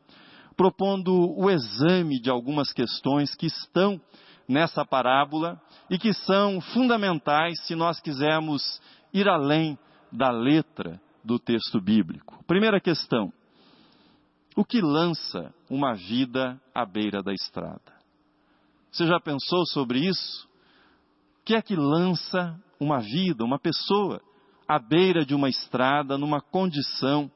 propondo 0.59 1.33
o 1.39 1.49
exame 1.49 2.19
de 2.19 2.29
algumas 2.29 2.73
questões 2.73 3.33
que 3.33 3.45
estão 3.45 3.97
nessa 4.45 4.83
parábola 4.83 5.57
e 5.89 5.97
que 5.97 6.13
são 6.13 6.59
fundamentais 6.59 7.65
se 7.65 7.75
nós 7.75 8.01
quisermos 8.01 8.81
ir 9.13 9.29
além 9.29 9.79
da 10.11 10.29
letra 10.29 10.99
do 11.23 11.39
texto 11.39 11.79
bíblico. 11.79 12.43
Primeira 12.45 12.81
questão: 12.81 13.31
O 14.53 14.65
que 14.65 14.81
lança 14.81 15.55
uma 15.69 15.93
vida 15.93 16.59
à 16.75 16.85
beira 16.85 17.23
da 17.23 17.31
estrada? 17.31 17.93
Você 18.91 19.07
já 19.07 19.17
pensou 19.17 19.65
sobre 19.67 19.99
isso? 20.09 20.45
O 21.39 21.45
que 21.45 21.55
é 21.55 21.61
que 21.61 21.77
lança 21.77 22.59
uma 22.77 22.99
vida, 22.99 23.45
uma 23.45 23.59
pessoa, 23.59 24.21
à 24.67 24.77
beira 24.77 25.25
de 25.25 25.33
uma 25.33 25.47
estrada, 25.47 26.17
numa 26.17 26.41
condição 26.41 27.31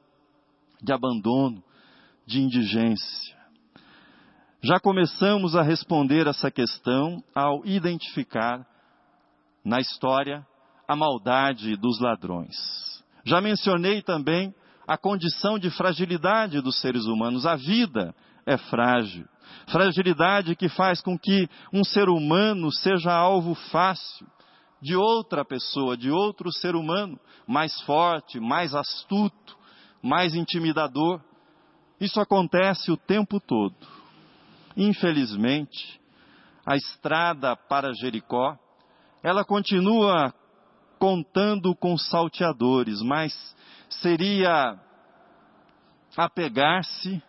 de 0.82 0.92
abandono, 0.92 1.64
de 2.26 2.40
indigência? 2.40 3.34
Já 4.62 4.80
começamos 4.80 5.54
a 5.54 5.62
responder 5.62 6.26
essa 6.26 6.50
questão 6.50 7.22
ao 7.34 7.64
identificar 7.66 8.66
na 9.64 9.78
história 9.78 10.46
a 10.88 10.96
maldade 10.96 11.76
dos 11.76 12.00
ladrões. 12.00 12.54
Já 13.24 13.40
mencionei 13.40 14.02
também 14.02 14.54
a 14.86 14.96
condição 14.96 15.58
de 15.58 15.70
fragilidade 15.70 16.60
dos 16.60 16.80
seres 16.80 17.04
humanos. 17.06 17.46
A 17.46 17.56
vida 17.56 18.14
é 18.46 18.56
frágil. 18.56 19.26
Fragilidade 19.68 20.54
que 20.56 20.68
faz 20.68 21.00
com 21.00 21.18
que 21.18 21.48
um 21.72 21.84
ser 21.84 22.08
humano 22.08 22.70
seja 22.72 23.12
alvo 23.12 23.54
fácil 23.54 24.26
de 24.80 24.94
outra 24.94 25.44
pessoa, 25.44 25.96
de 25.96 26.10
outro 26.10 26.52
ser 26.52 26.76
humano, 26.76 27.18
mais 27.46 27.80
forte, 27.82 28.38
mais 28.38 28.74
astuto, 28.74 29.56
mais 30.02 30.34
intimidador. 30.34 31.20
Isso 32.00 32.20
acontece 32.20 32.90
o 32.90 32.96
tempo 32.96 33.40
todo. 33.40 33.76
Infelizmente, 34.76 36.00
a 36.66 36.76
estrada 36.76 37.54
para 37.56 37.92
Jericó, 37.92 38.58
ela 39.22 39.44
continua 39.44 40.34
contando 40.98 41.74
com 41.74 41.96
salteadores, 41.96 43.00
mas 43.02 43.32
seria 43.88 44.78
apegar-se 46.16 47.22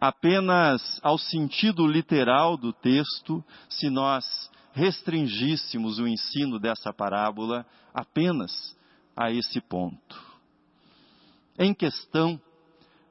apenas 0.00 1.00
ao 1.02 1.16
sentido 1.18 1.86
literal 1.86 2.56
do 2.56 2.72
texto 2.72 3.44
se 3.68 3.88
nós 3.88 4.50
restringíssemos 4.72 5.98
o 5.98 6.06
ensino 6.06 6.58
dessa 6.58 6.92
parábola 6.92 7.64
apenas 7.94 8.76
a 9.16 9.30
esse 9.30 9.60
ponto. 9.60 10.22
Em 11.58 11.72
questão, 11.72 12.38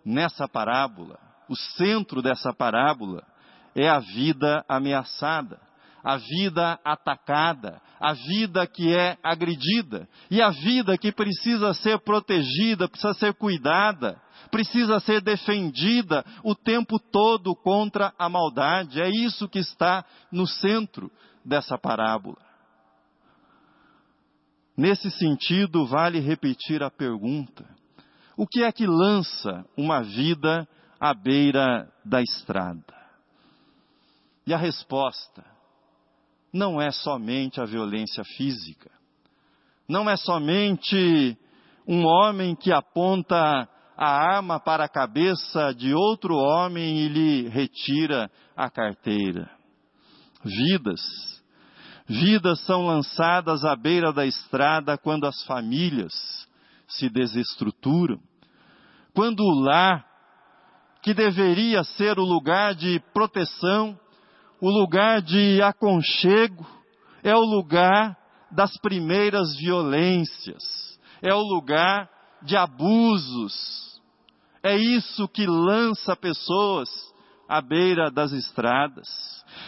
nessa 0.05 0.47
parábola, 0.47 1.19
o 1.49 1.55
centro 1.55 2.21
dessa 2.21 2.53
parábola 2.53 3.23
é 3.75 3.89
a 3.89 3.99
vida 3.99 4.63
ameaçada, 4.69 5.59
a 6.03 6.17
vida 6.17 6.79
atacada, 6.85 7.81
a 7.99 8.13
vida 8.13 8.67
que 8.67 8.95
é 8.95 9.17
agredida 9.23 10.07
e 10.29 10.39
a 10.39 10.51
vida 10.51 10.97
que 10.97 11.11
precisa 11.11 11.73
ser 11.73 11.99
protegida, 11.99 12.87
precisa 12.87 13.13
ser 13.15 13.33
cuidada, 13.33 14.21
precisa 14.51 14.99
ser 14.99 15.19
defendida 15.21 16.23
o 16.43 16.53
tempo 16.53 16.99
todo 17.11 17.55
contra 17.55 18.13
a 18.19 18.29
maldade. 18.29 19.01
É 19.01 19.09
isso 19.09 19.49
que 19.49 19.57
está 19.57 20.05
no 20.31 20.45
centro 20.45 21.11
dessa 21.43 21.77
parábola. 21.77 22.37
Nesse 24.77 25.09
sentido, 25.09 25.87
vale 25.87 26.19
repetir 26.19 26.83
a 26.83 26.91
pergunta: 26.91 27.65
o 28.37 28.45
que 28.45 28.63
é 28.63 28.71
que 28.71 28.85
lança 28.85 29.65
uma 29.77 30.01
vida 30.01 30.67
à 30.99 31.13
beira 31.13 31.89
da 32.03 32.21
estrada? 32.21 32.95
E 34.45 34.53
a 34.53 34.57
resposta 34.57 35.43
não 36.53 36.81
é 36.81 36.91
somente 36.91 37.59
a 37.59 37.65
violência 37.65 38.23
física. 38.23 38.91
Não 39.87 40.09
é 40.09 40.17
somente 40.17 41.37
um 41.87 42.05
homem 42.05 42.55
que 42.55 42.71
aponta 42.71 43.69
a 43.97 44.35
arma 44.35 44.59
para 44.59 44.85
a 44.85 44.89
cabeça 44.89 45.73
de 45.73 45.93
outro 45.93 46.35
homem 46.35 46.99
e 46.99 47.07
lhe 47.07 47.49
retira 47.49 48.29
a 48.55 48.69
carteira. 48.69 49.49
Vidas. 50.43 51.01
Vidas 52.07 52.59
são 52.65 52.85
lançadas 52.85 53.63
à 53.63 53.75
beira 53.75 54.11
da 54.13 54.25
estrada 54.25 54.97
quando 54.97 55.25
as 55.25 55.43
famílias 55.43 56.13
se 56.87 57.09
desestruturam. 57.09 58.19
Quando 59.13 59.41
o 59.41 59.59
lar, 59.59 60.05
que 61.01 61.13
deveria 61.13 61.83
ser 61.83 62.19
o 62.19 62.23
lugar 62.23 62.75
de 62.75 62.99
proteção, 63.13 63.97
o 64.59 64.69
lugar 64.69 65.21
de 65.21 65.61
aconchego, 65.61 66.65
é 67.23 67.35
o 67.35 67.41
lugar 67.41 68.17
das 68.51 68.77
primeiras 68.77 69.55
violências, 69.57 70.63
é 71.21 71.33
o 71.33 71.41
lugar 71.41 72.09
de 72.41 72.55
abusos. 72.55 74.01
É 74.63 74.75
isso 74.75 75.27
que 75.27 75.45
lança 75.45 76.15
pessoas 76.15 76.89
à 77.47 77.61
beira 77.61 78.09
das 78.09 78.31
estradas. 78.31 79.07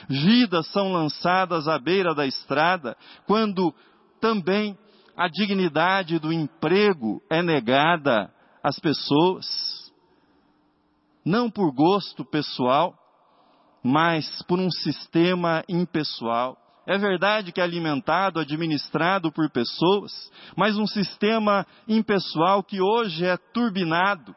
Vidas 0.10 0.68
são 0.68 0.92
lançadas 0.92 1.68
à 1.68 1.78
beira 1.78 2.14
da 2.14 2.26
estrada 2.26 2.98
quando 3.26 3.74
também 4.20 4.78
a 5.18 5.28
dignidade 5.28 6.20
do 6.20 6.32
emprego 6.32 7.20
é 7.28 7.42
negada 7.42 8.32
às 8.64 8.80
pessoas. 8.80 9.92
Não 11.26 11.50
por 11.50 11.74
gosto 11.74 12.24
pessoal, 12.24 12.94
mas 13.84 14.44
por 14.44 14.60
um 14.60 14.70
sistema 14.70 15.64
impessoal. 15.68 16.56
É 16.86 16.98
verdade 17.00 17.52
que 17.52 17.60
é 17.60 17.64
alimentado, 17.64 18.40
administrado 18.40 19.32
por 19.32 19.50
pessoas, 19.50 20.32
mas 20.56 20.78
um 20.78 20.86
sistema 20.86 21.66
impessoal 21.88 22.64
que 22.64 22.80
hoje 22.80 23.26
é 23.26 23.36
turbinado 23.36 24.36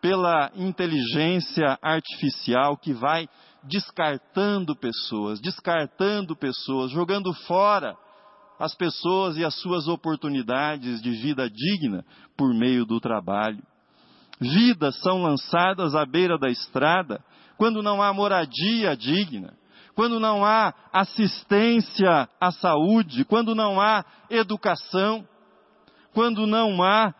pela 0.00 0.50
inteligência 0.54 1.76
artificial 1.82 2.76
que 2.76 2.92
vai 2.92 3.28
descartando 3.64 4.76
pessoas, 4.76 5.40
descartando 5.40 6.36
pessoas, 6.36 6.90
jogando 6.90 7.34
fora 7.46 7.96
as 8.58 8.74
pessoas 8.74 9.36
e 9.36 9.44
as 9.44 9.54
suas 9.60 9.88
oportunidades 9.88 11.02
de 11.02 11.10
vida 11.10 11.48
digna 11.50 12.04
por 12.36 12.54
meio 12.54 12.84
do 12.84 13.00
trabalho. 13.00 13.62
Vidas 14.40 14.98
são 15.00 15.22
lançadas 15.22 15.94
à 15.94 16.04
beira 16.04 16.38
da 16.38 16.48
estrada 16.48 17.22
quando 17.56 17.82
não 17.82 18.02
há 18.02 18.12
moradia 18.12 18.96
digna, 18.96 19.54
quando 19.94 20.18
não 20.18 20.44
há 20.44 20.74
assistência 20.92 22.28
à 22.40 22.50
saúde, 22.50 23.24
quando 23.24 23.54
não 23.54 23.80
há 23.80 24.04
educação, 24.28 25.26
quando 26.12 26.46
não 26.46 26.82
há 26.82 27.14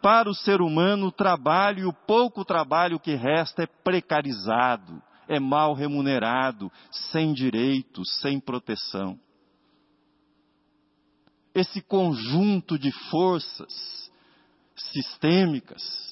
para 0.00 0.30
o 0.30 0.34
ser 0.34 0.60
humano 0.60 1.12
trabalho 1.12 1.80
e 1.80 1.86
o 1.86 1.92
pouco 1.92 2.44
trabalho 2.44 2.98
que 2.98 3.14
resta 3.14 3.64
é 3.64 3.66
precarizado, 3.66 5.02
é 5.28 5.38
mal 5.38 5.74
remunerado, 5.74 6.70
sem 6.90 7.32
direitos, 7.32 8.08
sem 8.20 8.40
proteção. 8.40 9.18
Esse 11.54 11.80
conjunto 11.82 12.78
de 12.78 12.92
forças 13.10 14.10
sistêmicas 14.92 16.10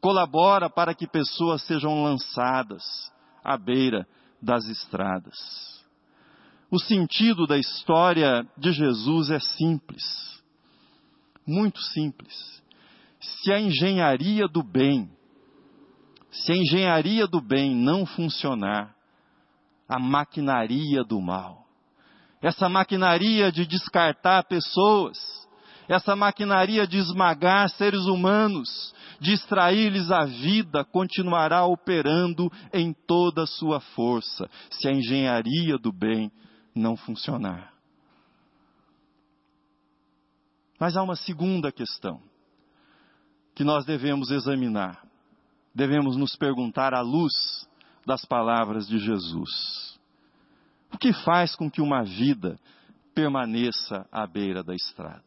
colabora 0.00 0.68
para 0.68 0.94
que 0.94 1.06
pessoas 1.06 1.62
sejam 1.62 2.02
lançadas 2.02 2.82
à 3.42 3.56
beira 3.56 4.06
das 4.40 4.66
estradas. 4.66 5.34
O 6.70 6.78
sentido 6.78 7.46
da 7.46 7.56
história 7.56 8.46
de 8.56 8.72
Jesus 8.72 9.30
é 9.30 9.40
simples, 9.40 10.02
muito 11.46 11.80
simples. 11.80 12.62
Se 13.20 13.52
a 13.52 13.60
engenharia 13.60 14.46
do 14.46 14.62
bem, 14.62 15.10
se 16.30 16.52
a 16.52 16.56
engenharia 16.56 17.26
do 17.26 17.40
bem 17.40 17.74
não 17.74 18.04
funcionar, 18.04 18.94
a 19.88 19.98
maquinaria 19.98 21.02
do 21.04 21.20
mal, 21.20 21.63
essa 22.44 22.68
maquinaria 22.68 23.50
de 23.50 23.64
descartar 23.64 24.44
pessoas, 24.44 25.16
essa 25.88 26.14
maquinaria 26.14 26.86
de 26.86 26.98
esmagar 26.98 27.70
seres 27.70 28.02
humanos, 28.02 28.94
distrair-lhes 29.18 30.10
a 30.10 30.26
vida, 30.26 30.84
continuará 30.84 31.64
operando 31.64 32.52
em 32.70 32.92
toda 32.92 33.44
a 33.44 33.46
sua 33.46 33.80
força, 33.80 34.46
se 34.70 34.86
a 34.86 34.92
engenharia 34.92 35.78
do 35.78 35.90
bem 35.90 36.30
não 36.74 36.98
funcionar. 36.98 37.72
Mas 40.78 40.98
há 40.98 41.02
uma 41.02 41.16
segunda 41.16 41.72
questão 41.72 42.20
que 43.54 43.64
nós 43.64 43.86
devemos 43.86 44.30
examinar. 44.30 45.02
Devemos 45.74 46.14
nos 46.14 46.36
perguntar 46.36 46.92
à 46.92 47.00
luz 47.00 47.32
das 48.04 48.26
palavras 48.26 48.86
de 48.86 48.98
Jesus. 48.98 49.93
O 50.94 50.98
que 50.98 51.12
faz 51.12 51.56
com 51.56 51.68
que 51.68 51.82
uma 51.82 52.04
vida 52.04 52.56
permaneça 53.14 54.06
à 54.12 54.26
beira 54.28 54.62
da 54.62 54.76
estrada? 54.76 55.24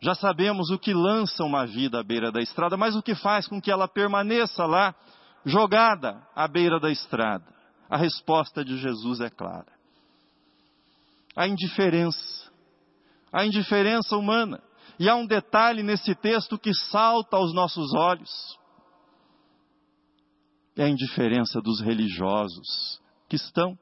Já 0.00 0.14
sabemos 0.14 0.70
o 0.70 0.78
que 0.78 0.94
lança 0.94 1.42
uma 1.42 1.66
vida 1.66 1.98
à 1.98 2.04
beira 2.04 2.30
da 2.30 2.40
estrada, 2.40 2.76
mas 2.76 2.94
o 2.94 3.02
que 3.02 3.16
faz 3.16 3.48
com 3.48 3.60
que 3.60 3.70
ela 3.70 3.88
permaneça 3.88 4.64
lá, 4.64 4.94
jogada 5.44 6.22
à 6.36 6.46
beira 6.46 6.78
da 6.78 6.90
estrada? 6.90 7.44
A 7.90 7.96
resposta 7.96 8.64
de 8.64 8.78
Jesus 8.78 9.20
é 9.20 9.28
clara: 9.28 9.72
a 11.34 11.48
indiferença. 11.48 12.52
A 13.32 13.44
indiferença 13.44 14.16
humana. 14.16 14.62
E 15.00 15.08
há 15.08 15.16
um 15.16 15.26
detalhe 15.26 15.82
nesse 15.82 16.14
texto 16.14 16.56
que 16.56 16.72
salta 16.72 17.36
aos 17.36 17.52
nossos 17.52 17.92
olhos. 17.92 18.30
é 20.76 20.84
a 20.84 20.88
indiferença 20.88 21.60
dos 21.60 21.80
religiosos 21.80 23.00
que 23.28 23.34
estão 23.34 23.76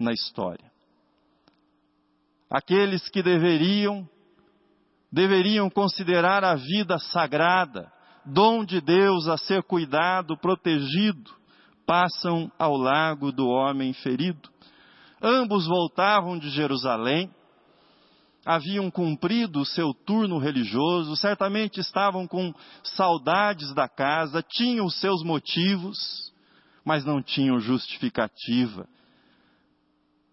na 0.00 0.12
história. 0.12 0.70
Aqueles 2.50 3.08
que 3.08 3.22
deveriam 3.22 4.08
deveriam 5.12 5.68
considerar 5.68 6.44
a 6.44 6.54
vida 6.54 6.98
sagrada, 6.98 7.92
dom 8.24 8.64
de 8.64 8.80
Deus 8.80 9.28
a 9.28 9.36
ser 9.36 9.62
cuidado, 9.64 10.36
protegido, 10.36 11.30
passam 11.84 12.50
ao 12.58 12.76
lago 12.76 13.32
do 13.32 13.48
homem 13.48 13.92
ferido. 13.92 14.48
Ambos 15.20 15.66
voltavam 15.66 16.38
de 16.38 16.48
Jerusalém, 16.50 17.28
haviam 18.46 18.90
cumprido 18.90 19.60
o 19.60 19.66
seu 19.66 19.92
turno 19.92 20.38
religioso, 20.38 21.16
certamente 21.16 21.80
estavam 21.80 22.26
com 22.26 22.54
saudades 22.84 23.74
da 23.74 23.88
casa, 23.88 24.42
tinham 24.42 24.88
seus 24.88 25.22
motivos, 25.24 26.32
mas 26.84 27.04
não 27.04 27.20
tinham 27.20 27.58
justificativa. 27.58 28.88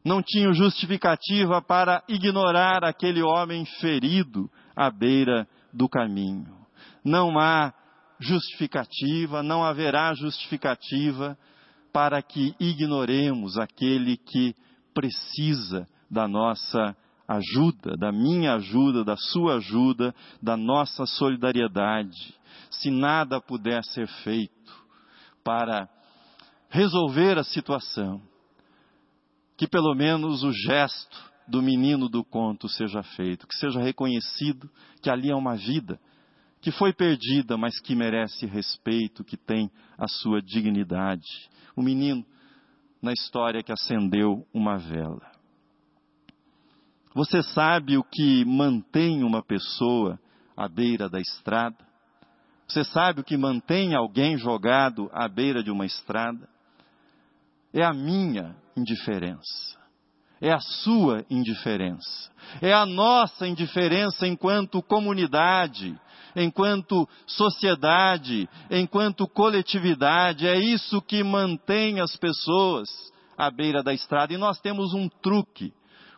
Não 0.07 0.23
tinham 0.23 0.53
justificativa 0.53 1.61
para 1.61 2.01
ignorar 2.07 2.81
aquele 2.85 3.21
homem 3.21 3.65
ferido 3.81 4.49
à 4.73 4.89
beira 4.89 5.45
do 5.73 5.89
caminho. 5.89 6.47
Não 7.03 7.37
há 7.37 7.73
justificativa, 8.17 9.43
não 9.43 9.65
haverá 9.65 10.13
justificativa 10.13 11.37
para 11.91 12.21
que 12.21 12.55
ignoremos 12.57 13.57
aquele 13.57 14.15
que 14.15 14.55
precisa 14.93 15.85
da 16.09 16.25
nossa 16.25 16.95
ajuda, 17.27 17.97
da 17.97 18.09
minha 18.09 18.53
ajuda, 18.53 19.03
da 19.03 19.17
sua 19.17 19.55
ajuda, 19.55 20.15
da 20.41 20.55
nossa 20.55 21.05
solidariedade. 21.05 22.33
Se 22.71 22.89
nada 22.89 23.41
puder 23.41 23.83
ser 23.83 24.07
feito 24.23 24.73
para 25.43 25.89
resolver 26.69 27.37
a 27.37 27.43
situação, 27.43 28.21
que 29.57 29.67
pelo 29.67 29.95
menos 29.95 30.43
o 30.43 30.51
gesto 30.51 31.17
do 31.47 31.61
menino 31.61 32.07
do 32.07 32.23
conto 32.23 32.69
seja 32.69 33.01
feito, 33.01 33.47
que 33.47 33.55
seja 33.55 33.79
reconhecido 33.79 34.69
que 35.01 35.09
ali 35.09 35.31
é 35.31 35.35
uma 35.35 35.55
vida 35.55 35.99
que 36.61 36.71
foi 36.71 36.93
perdida, 36.93 37.57
mas 37.57 37.79
que 37.79 37.95
merece 37.95 38.45
respeito, 38.45 39.23
que 39.23 39.37
tem 39.37 39.71
a 39.97 40.07
sua 40.07 40.41
dignidade. 40.41 41.49
O 41.75 41.81
menino 41.81 42.25
na 43.01 43.13
história 43.13 43.63
que 43.63 43.71
acendeu 43.71 44.45
uma 44.53 44.77
vela. 44.77 45.31
Você 47.13 47.41
sabe 47.41 47.97
o 47.97 48.03
que 48.03 48.43
mantém 48.45 49.23
uma 49.23 49.41
pessoa 49.41 50.19
à 50.55 50.67
beira 50.67 51.09
da 51.09 51.19
estrada? 51.19 51.77
Você 52.67 52.83
sabe 52.83 53.21
o 53.21 53.23
que 53.23 53.37
mantém 53.37 53.95
alguém 53.95 54.37
jogado 54.37 55.09
à 55.13 55.27
beira 55.27 55.63
de 55.63 55.71
uma 55.71 55.85
estrada? 55.85 56.49
É 57.77 57.83
a 57.83 57.93
minha 57.93 58.55
indiferença. 58.75 59.77
É 60.41 60.51
a 60.51 60.59
sua 60.59 61.23
indiferença. 61.29 62.31
É 62.59 62.73
a 62.73 62.87
nossa 62.87 63.47
indiferença 63.47 64.25
enquanto 64.25 64.81
comunidade, 64.81 65.95
enquanto 66.35 67.07
sociedade, 67.27 68.49
enquanto 68.71 69.27
coletividade. 69.27 70.47
É 70.47 70.57
isso 70.57 70.99
que 71.03 71.23
mantém 71.23 71.99
as 71.99 72.15
pessoas 72.15 72.89
à 73.37 73.51
beira 73.51 73.83
da 73.83 73.93
estrada. 73.93 74.33
E 74.33 74.37
nós 74.37 74.59
temos 74.59 74.95
um 74.95 75.07
truque, 75.07 75.71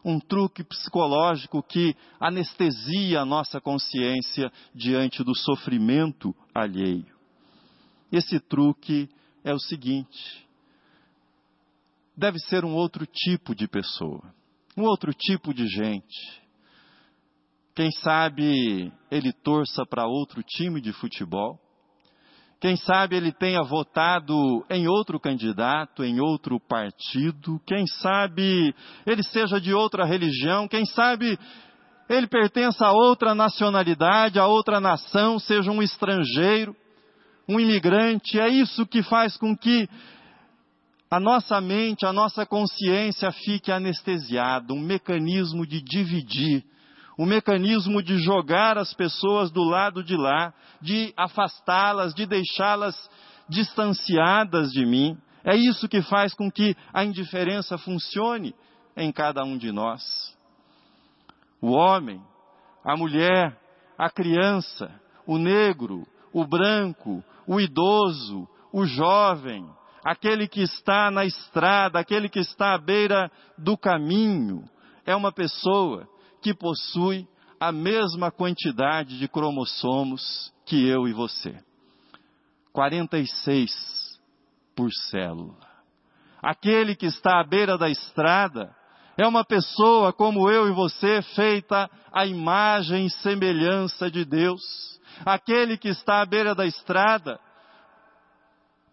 um 0.04 0.18
truque 0.18 0.64
psicológico 0.64 1.62
que 1.62 1.94
anestesia 2.22 3.20
a 3.20 3.26
nossa 3.26 3.60
consciência 3.60 4.50
diante 4.74 5.26
do 5.26 5.36
sofrimento 5.36 6.34
alheio. 6.56 7.20
Esse 8.10 8.40
truque 8.40 9.10
é 9.44 9.54
o 9.54 9.60
seguinte: 9.60 10.48
deve 12.20 12.38
ser 12.40 12.66
um 12.66 12.76
outro 12.76 13.06
tipo 13.06 13.56
de 13.56 13.68
pessoa, 13.68 14.22
um 14.78 14.84
outro 14.84 15.14
tipo 15.14 15.54
de 15.54 15.66
gente. 15.68 16.40
Quem 17.74 17.92
sabe 17.92 18.92
ele 19.10 19.32
torça 19.32 19.86
para 19.86 20.06
outro 20.06 20.44
time 20.44 20.82
de 20.82 20.92
futebol. 20.92 21.58
Quem 22.60 22.76
sabe 22.76 23.16
ele 23.16 23.32
tenha 23.32 23.64
votado 23.64 24.36
em 24.70 24.86
outro 24.86 25.18
candidato, 25.18 26.04
em 26.04 26.20
outro 26.20 26.60
partido. 26.60 27.58
Quem 27.66 27.88
sabe 27.88 28.76
ele 29.06 29.24
seja 29.24 29.62
de 29.62 29.74
outra 29.74 30.04
religião. 30.04 30.68
Quem 30.68 30.86
sabe 30.86 31.40
ele 32.10 32.28
pertença 32.28 32.86
a 32.86 32.92
outra 32.92 33.34
nacionalidade, 33.34 34.40
a 34.40 34.46
outra 34.46 34.82
nação, 34.82 35.40
seja 35.40 35.72
um 35.72 35.82
estrangeiro, 35.82 36.76
um 37.48 37.62
imigrante. 37.62 38.38
É 38.38 38.50
isso 38.50 38.86
que 38.86 39.02
faz 39.04 39.38
com 39.38 39.56
que 39.56 39.88
a 41.10 41.20
nossa 41.20 41.60
mente, 41.60 42.06
a 42.06 42.14
nossa 42.14 42.46
consciência 42.46 43.32
fique 43.32 43.72
anestesiada, 43.72 44.74
um 44.74 44.80
mecanismo 44.80 45.66
de 45.66 45.82
dividir, 45.82 46.64
um 47.18 47.26
mecanismo 47.26 48.02
de 48.04 48.18
jogar 48.20 48.78
as 48.78 48.94
pessoas 48.94 49.50
do 49.50 49.64
lado 49.64 50.04
de 50.04 50.16
lá, 50.16 50.54
de 50.80 51.12
afastá-las, 51.18 52.14
de 52.14 52.28
deixá-las 52.28 53.10
distanciadas 53.50 54.72
de 54.72 54.86
mim. 54.86 55.18
É 55.44 55.56
isso 55.56 55.90
que 55.90 56.02
faz 56.04 56.34
com 56.36 56.52
que 56.52 56.76
a 56.94 57.04
indiferença 57.04 57.78
funcione 57.78 58.54
em 58.96 59.12
cada 59.12 59.44
um 59.44 59.58
de 59.58 59.72
nós. 59.72 60.04
O 61.60 61.72
homem, 61.72 62.22
a 62.86 62.96
mulher, 62.96 63.58
a 63.98 64.12
criança, 64.12 64.90
o 65.26 65.38
negro, 65.40 66.08
o 66.32 66.46
branco, 66.46 67.24
o 67.48 67.60
idoso, 67.60 68.48
o 68.72 68.86
jovem, 68.86 69.68
aquele 70.04 70.48
que 70.48 70.62
está 70.62 71.12
na 71.12 71.26
estrada, 71.26 72.00
aquele 72.00 72.30
que 72.30 72.40
está 72.40 72.74
à 72.74 72.78
beira 72.78 73.32
do 73.58 73.78
caminho, 73.78 74.64
é 75.06 75.16
uma 75.16 75.32
pessoa 75.32 76.08
que 76.42 76.54
possui 76.54 77.28
a 77.60 77.72
mesma 77.72 78.32
quantidade 78.32 79.18
de 79.18 79.28
cromossomos 79.28 80.54
que 80.66 80.88
eu 80.88 81.08
e 81.08 81.14
você. 81.14 81.58
46 82.72 83.72
por 84.76 84.90
célula. 85.10 85.68
Aquele 86.42 86.96
que 86.96 87.06
está 87.06 87.42
à 87.42 87.44
beira 87.44 87.78
da 87.78 87.90
estrada 87.90 88.74
é 89.18 89.28
uma 89.28 89.44
pessoa 89.44 90.14
como 90.14 90.50
eu 90.50 90.70
e 90.70 90.72
você, 90.72 91.22
feita 91.36 91.90
à 92.14 92.26
imagem 92.26 93.08
e 93.08 93.10
semelhança 93.10 94.10
de 94.10 94.24
Deus. 94.24 94.62
Aquele 95.26 95.78
que 95.78 95.90
está 95.90 96.22
à 96.22 96.26
beira 96.26 96.56
da 96.56 96.66
estrada 96.66 97.38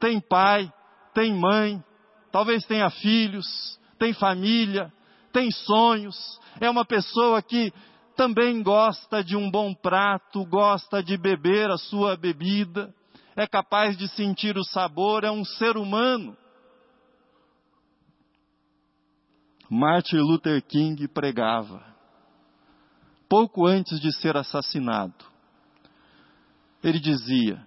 tem 0.01 0.21
pai, 0.21 0.73
tem 1.17 1.33
mãe, 1.33 1.83
talvez 2.31 2.67
tenha 2.67 2.91
filhos, 2.91 3.81
tem 3.99 4.13
família, 4.13 4.93
tem 5.33 5.51
sonhos, 5.51 6.39
é 6.61 6.69
uma 6.69 6.85
pessoa 6.85 7.41
que 7.41 7.73
também 8.15 8.63
gosta 8.63 9.25
de 9.25 9.35
um 9.35 9.51
bom 9.51 9.73
prato, 9.73 10.45
gosta 10.45 11.03
de 11.03 11.17
beber 11.17 11.71
a 11.71 11.79
sua 11.79 12.19
bebida, 12.19 12.95
é 13.35 13.47
capaz 13.47 13.97
de 13.97 14.09
sentir 14.09 14.59
o 14.59 14.65
sabor, 14.65 15.25
é 15.25 15.31
um 15.31 15.43
ser 15.43 15.79
humano. 15.79 16.37
Martin 19.71 20.19
Luther 20.19 20.63
King 20.63 21.09
pregava, 21.09 21.83
pouco 23.27 23.67
antes 23.67 23.99
de 24.01 24.13
ser 24.21 24.37
assassinado. 24.37 25.25
Ele 26.85 27.01
dizia: 27.01 27.67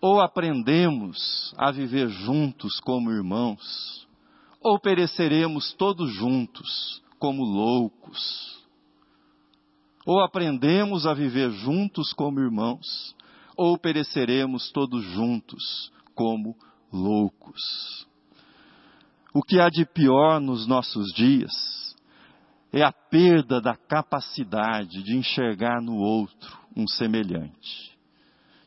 ou 0.00 0.20
aprendemos 0.20 1.54
a 1.56 1.70
viver 1.70 2.08
juntos 2.08 2.80
como 2.80 3.10
irmãos, 3.10 4.06
ou 4.60 4.78
pereceremos 4.78 5.72
todos 5.74 6.12
juntos 6.14 7.02
como 7.18 7.44
loucos. 7.44 8.56
Ou 10.04 10.20
aprendemos 10.20 11.06
a 11.06 11.14
viver 11.14 11.50
juntos 11.50 12.12
como 12.12 12.40
irmãos, 12.40 13.14
ou 13.56 13.78
pereceremos 13.78 14.70
todos 14.70 15.04
juntos 15.04 15.90
como 16.14 16.56
loucos. 16.92 18.06
O 19.32 19.42
que 19.42 19.60
há 19.60 19.68
de 19.68 19.84
pior 19.84 20.40
nos 20.40 20.66
nossos 20.66 21.12
dias 21.14 21.52
é 22.72 22.82
a 22.82 22.92
perda 22.92 23.60
da 23.60 23.76
capacidade 23.76 25.02
de 25.02 25.16
enxergar 25.16 25.80
no 25.80 25.96
outro 25.96 26.58
um 26.76 26.86
semelhante, 26.86 27.96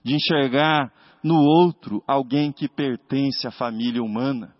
de 0.04 0.16
enxergar 0.16 0.92
no 1.24 1.36
outro 1.36 2.04
alguém 2.08 2.52
que 2.52 2.68
pertence 2.68 3.48
à 3.48 3.52
família 3.52 4.02
humana, 4.02 4.54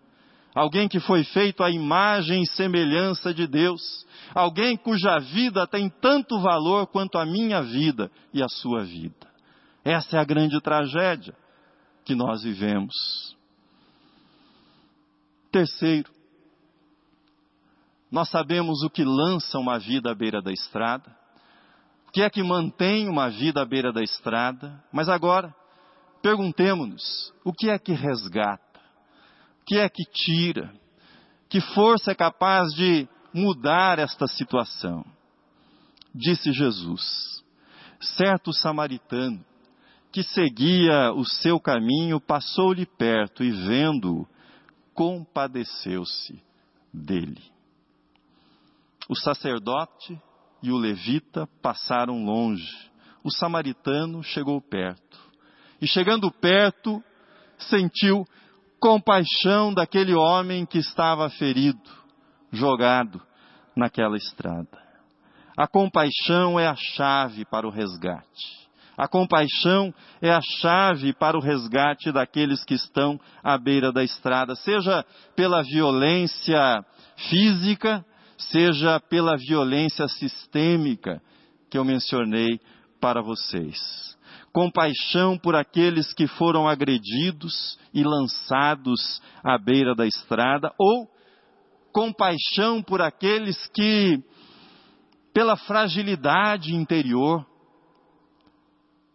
alguém 0.54 0.88
que 0.88 1.00
foi 1.00 1.24
feito 1.24 1.62
à 1.62 1.70
imagem 1.70 2.42
e 2.42 2.46
semelhança 2.46 3.32
de 3.32 3.46
Deus, 3.46 4.06
alguém 4.34 4.76
cuja 4.76 5.18
vida 5.18 5.66
tem 5.66 5.88
tanto 5.88 6.40
valor 6.40 6.86
quanto 6.86 7.18
a 7.18 7.24
minha 7.24 7.62
vida 7.62 8.10
e 8.32 8.42
a 8.42 8.48
sua 8.48 8.84
vida. 8.84 9.28
Essa 9.84 10.16
é 10.16 10.20
a 10.20 10.24
grande 10.24 10.60
tragédia 10.60 11.34
que 12.04 12.14
nós 12.14 12.42
vivemos. 12.42 12.94
Terceiro, 15.50 16.10
nós 18.10 18.28
sabemos 18.28 18.82
o 18.82 18.90
que 18.90 19.04
lança 19.04 19.58
uma 19.58 19.78
vida 19.78 20.10
à 20.10 20.14
beira 20.14 20.42
da 20.42 20.52
estrada, 20.52 21.16
o 22.08 22.12
que 22.12 22.22
é 22.22 22.28
que 22.28 22.42
mantém 22.42 23.08
uma 23.08 23.30
vida 23.30 23.62
à 23.62 23.64
beira 23.64 23.92
da 23.92 24.02
estrada, 24.02 24.82
mas 24.92 25.08
agora 25.08 25.54
Perguntemos-nos: 26.22 27.32
o 27.44 27.52
que 27.52 27.70
é 27.70 27.78
que 27.78 27.92
resgata? 27.92 28.70
que 29.70 29.78
é 29.78 29.88
que 29.88 30.02
tira? 30.02 30.74
Que 31.48 31.60
força 31.60 32.10
é 32.10 32.14
capaz 32.14 32.72
de 32.74 33.08
mudar 33.32 34.00
esta 34.00 34.26
situação? 34.26 35.04
Disse 36.12 36.52
Jesus: 36.52 37.44
certo 38.00 38.52
samaritano 38.52 39.44
que 40.10 40.24
seguia 40.24 41.12
o 41.12 41.24
seu 41.24 41.60
caminho 41.60 42.20
passou-lhe 42.20 42.84
perto 42.84 43.44
e, 43.44 43.52
vendo-o, 43.52 44.26
compadeceu-se 44.92 46.42
dele. 46.92 47.40
O 49.08 49.14
sacerdote 49.14 50.20
e 50.60 50.72
o 50.72 50.76
levita 50.76 51.48
passaram 51.62 52.24
longe. 52.24 52.90
O 53.22 53.30
samaritano 53.30 54.20
chegou 54.24 54.60
perto. 54.60 55.09
E 55.80 55.86
chegando 55.86 56.30
perto, 56.30 57.02
sentiu 57.58 58.26
compaixão 58.80 59.72
daquele 59.72 60.14
homem 60.14 60.64
que 60.64 60.78
estava 60.78 61.28
ferido, 61.30 61.90
jogado 62.50 63.20
naquela 63.76 64.16
estrada. 64.16 64.90
A 65.56 65.66
compaixão 65.66 66.58
é 66.58 66.66
a 66.66 66.74
chave 66.74 67.44
para 67.44 67.66
o 67.66 67.70
resgate. 67.70 68.60
A 68.96 69.08
compaixão 69.08 69.94
é 70.20 70.30
a 70.30 70.40
chave 70.60 71.14
para 71.14 71.36
o 71.36 71.40
resgate 71.40 72.12
daqueles 72.12 72.64
que 72.64 72.74
estão 72.74 73.18
à 73.42 73.56
beira 73.56 73.90
da 73.90 74.04
estrada, 74.04 74.54
seja 74.54 75.04
pela 75.34 75.62
violência 75.62 76.84
física, 77.30 78.04
seja 78.36 79.00
pela 79.00 79.36
violência 79.36 80.06
sistêmica 80.08 81.22
que 81.70 81.78
eu 81.78 81.84
mencionei 81.84 82.60
para 83.00 83.22
vocês. 83.22 84.18
Compaixão 84.52 85.38
por 85.38 85.54
aqueles 85.54 86.12
que 86.12 86.26
foram 86.26 86.68
agredidos 86.68 87.78
e 87.94 88.02
lançados 88.02 89.22
à 89.42 89.56
beira 89.58 89.94
da 89.94 90.06
estrada, 90.06 90.72
ou 90.78 91.08
compaixão 91.92 92.82
por 92.82 93.00
aqueles 93.00 93.66
que, 93.68 94.22
pela 95.32 95.56
fragilidade 95.56 96.74
interior, 96.74 97.46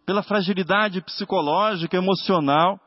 pela 0.06 0.22
fragilidade 0.22 1.00
psicológica, 1.02 1.96
emocional, 1.96 2.78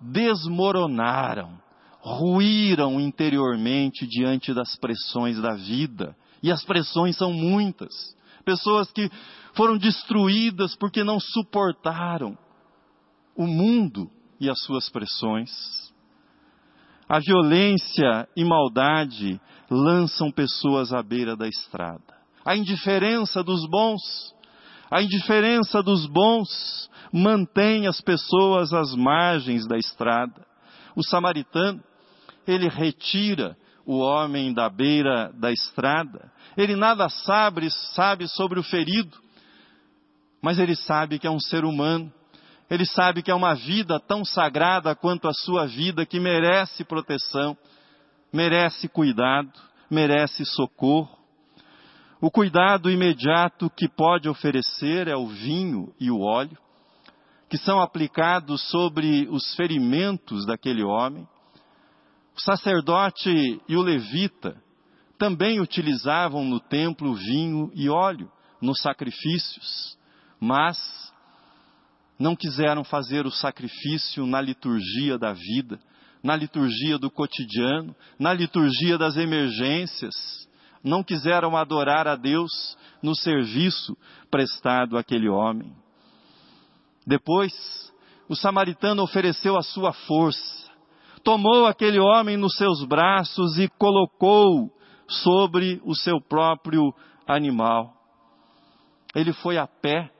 desmoronaram, 0.00 1.58
ruíram 2.00 2.98
interiormente 2.98 4.06
diante 4.06 4.52
das 4.52 4.74
pressões 4.76 5.40
da 5.40 5.54
vida. 5.54 6.16
E 6.42 6.50
as 6.50 6.64
pressões 6.64 7.16
são 7.16 7.32
muitas. 7.32 7.92
Pessoas 8.44 8.90
que 8.90 9.10
foram 9.54 9.76
destruídas 9.76 10.74
porque 10.76 11.04
não 11.04 11.18
suportaram 11.20 12.36
o 13.36 13.46
mundo 13.46 14.10
e 14.40 14.48
as 14.48 14.60
suas 14.62 14.88
pressões. 14.88 15.50
A 17.08 17.18
violência 17.18 18.28
e 18.36 18.44
maldade 18.44 19.40
lançam 19.70 20.30
pessoas 20.30 20.92
à 20.92 21.02
beira 21.02 21.36
da 21.36 21.48
estrada. 21.48 22.20
A 22.44 22.56
indiferença 22.56 23.42
dos 23.42 23.68
bons 23.68 24.00
a 24.90 25.00
indiferença 25.00 25.82
dos 25.82 26.06
bons 26.06 26.90
mantém 27.12 27.86
as 27.86 28.00
pessoas 28.00 28.72
às 28.72 28.92
margens 28.94 29.66
da 29.66 29.78
estrada. 29.78 30.44
O 30.96 31.04
samaritano, 31.04 31.80
ele 32.46 32.68
retira 32.68 33.56
o 33.86 33.98
homem 33.98 34.52
da 34.52 34.68
beira 34.68 35.32
da 35.34 35.52
estrada. 35.52 36.30
Ele 36.56 36.76
nada 36.76 37.08
sabe, 37.08 37.70
sabe 37.94 38.28
sobre 38.28 38.58
o 38.58 38.62
ferido, 38.62 39.16
mas 40.42 40.58
ele 40.58 40.74
sabe 40.74 41.18
que 41.18 41.26
é 41.26 41.30
um 41.30 41.40
ser 41.40 41.64
humano. 41.64 42.12
Ele 42.70 42.86
sabe 42.86 43.22
que 43.22 43.30
é 43.30 43.34
uma 43.34 43.54
vida 43.54 43.98
tão 43.98 44.24
sagrada 44.24 44.94
quanto 44.94 45.26
a 45.26 45.32
sua 45.32 45.66
vida 45.66 46.06
que 46.06 46.20
merece 46.20 46.84
proteção, 46.84 47.56
merece 48.32 48.88
cuidado, 48.88 49.50
merece 49.90 50.44
socorro. 50.44 51.18
O 52.20 52.30
cuidado 52.30 52.90
imediato 52.90 53.70
que 53.70 53.88
pode 53.88 54.28
oferecer 54.28 55.08
é 55.08 55.16
o 55.16 55.26
vinho 55.26 55.92
e 55.98 56.10
o 56.10 56.20
óleo, 56.20 56.56
que 57.48 57.56
são 57.56 57.80
aplicados 57.80 58.62
sobre 58.70 59.26
os 59.30 59.54
ferimentos 59.56 60.46
daquele 60.46 60.84
homem. 60.84 61.26
O 62.40 62.42
sacerdote 62.42 63.60
e 63.68 63.76
o 63.76 63.82
levita 63.82 64.56
também 65.18 65.60
utilizavam 65.60 66.42
no 66.42 66.58
templo 66.58 67.14
vinho 67.14 67.70
e 67.74 67.90
óleo 67.90 68.32
nos 68.62 68.80
sacrifícios, 68.80 69.98
mas 70.40 70.78
não 72.18 72.34
quiseram 72.34 72.82
fazer 72.82 73.26
o 73.26 73.30
sacrifício 73.30 74.24
na 74.24 74.40
liturgia 74.40 75.18
da 75.18 75.34
vida, 75.34 75.78
na 76.22 76.34
liturgia 76.34 76.98
do 76.98 77.10
cotidiano, 77.10 77.94
na 78.18 78.32
liturgia 78.32 78.96
das 78.96 79.18
emergências 79.18 80.48
não 80.82 81.04
quiseram 81.04 81.54
adorar 81.58 82.08
a 82.08 82.16
Deus 82.16 82.50
no 83.02 83.14
serviço 83.14 83.94
prestado 84.30 84.96
àquele 84.96 85.28
homem. 85.28 85.74
Depois, 87.06 87.52
o 88.30 88.34
samaritano 88.34 89.02
ofereceu 89.02 89.58
a 89.58 89.62
sua 89.62 89.92
força, 89.92 90.69
tomou 91.24 91.66
aquele 91.66 91.98
homem 91.98 92.36
nos 92.36 92.54
seus 92.56 92.84
braços 92.84 93.58
e 93.58 93.68
colocou 93.68 94.70
sobre 95.08 95.80
o 95.84 95.94
seu 95.94 96.20
próprio 96.20 96.94
animal. 97.26 97.92
Ele 99.14 99.32
foi 99.32 99.58
a 99.58 99.66
pé, 99.66 100.10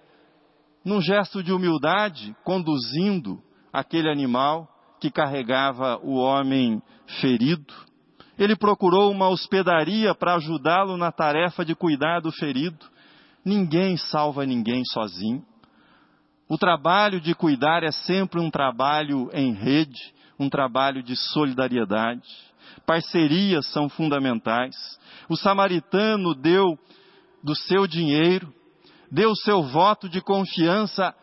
num 0.84 1.00
gesto 1.00 1.42
de 1.42 1.52
humildade, 1.52 2.34
conduzindo 2.44 3.40
aquele 3.72 4.10
animal 4.10 4.68
que 5.00 5.10
carregava 5.10 5.98
o 6.02 6.16
homem 6.16 6.82
ferido. 7.20 7.72
Ele 8.38 8.56
procurou 8.56 9.10
uma 9.10 9.28
hospedaria 9.28 10.14
para 10.14 10.34
ajudá-lo 10.34 10.96
na 10.96 11.12
tarefa 11.12 11.64
de 11.64 11.74
cuidar 11.74 12.20
do 12.20 12.32
ferido. 12.32 12.86
Ninguém 13.44 13.96
salva 13.96 14.44
ninguém 14.44 14.82
sozinho. 14.84 15.44
O 16.50 16.58
trabalho 16.58 17.20
de 17.20 17.32
cuidar 17.32 17.84
é 17.84 17.92
sempre 17.92 18.40
um 18.40 18.50
trabalho 18.50 19.30
em 19.32 19.52
rede, 19.52 20.12
um 20.36 20.50
trabalho 20.50 21.00
de 21.00 21.14
solidariedade. 21.14 22.26
Parcerias 22.84 23.70
são 23.70 23.88
fundamentais. 23.88 24.74
O 25.28 25.36
samaritano 25.36 26.34
deu 26.34 26.76
do 27.40 27.54
seu 27.54 27.86
dinheiro, 27.86 28.52
deu 29.08 29.32
seu 29.36 29.62
voto 29.62 30.08
de 30.08 30.20
confiança 30.20 31.14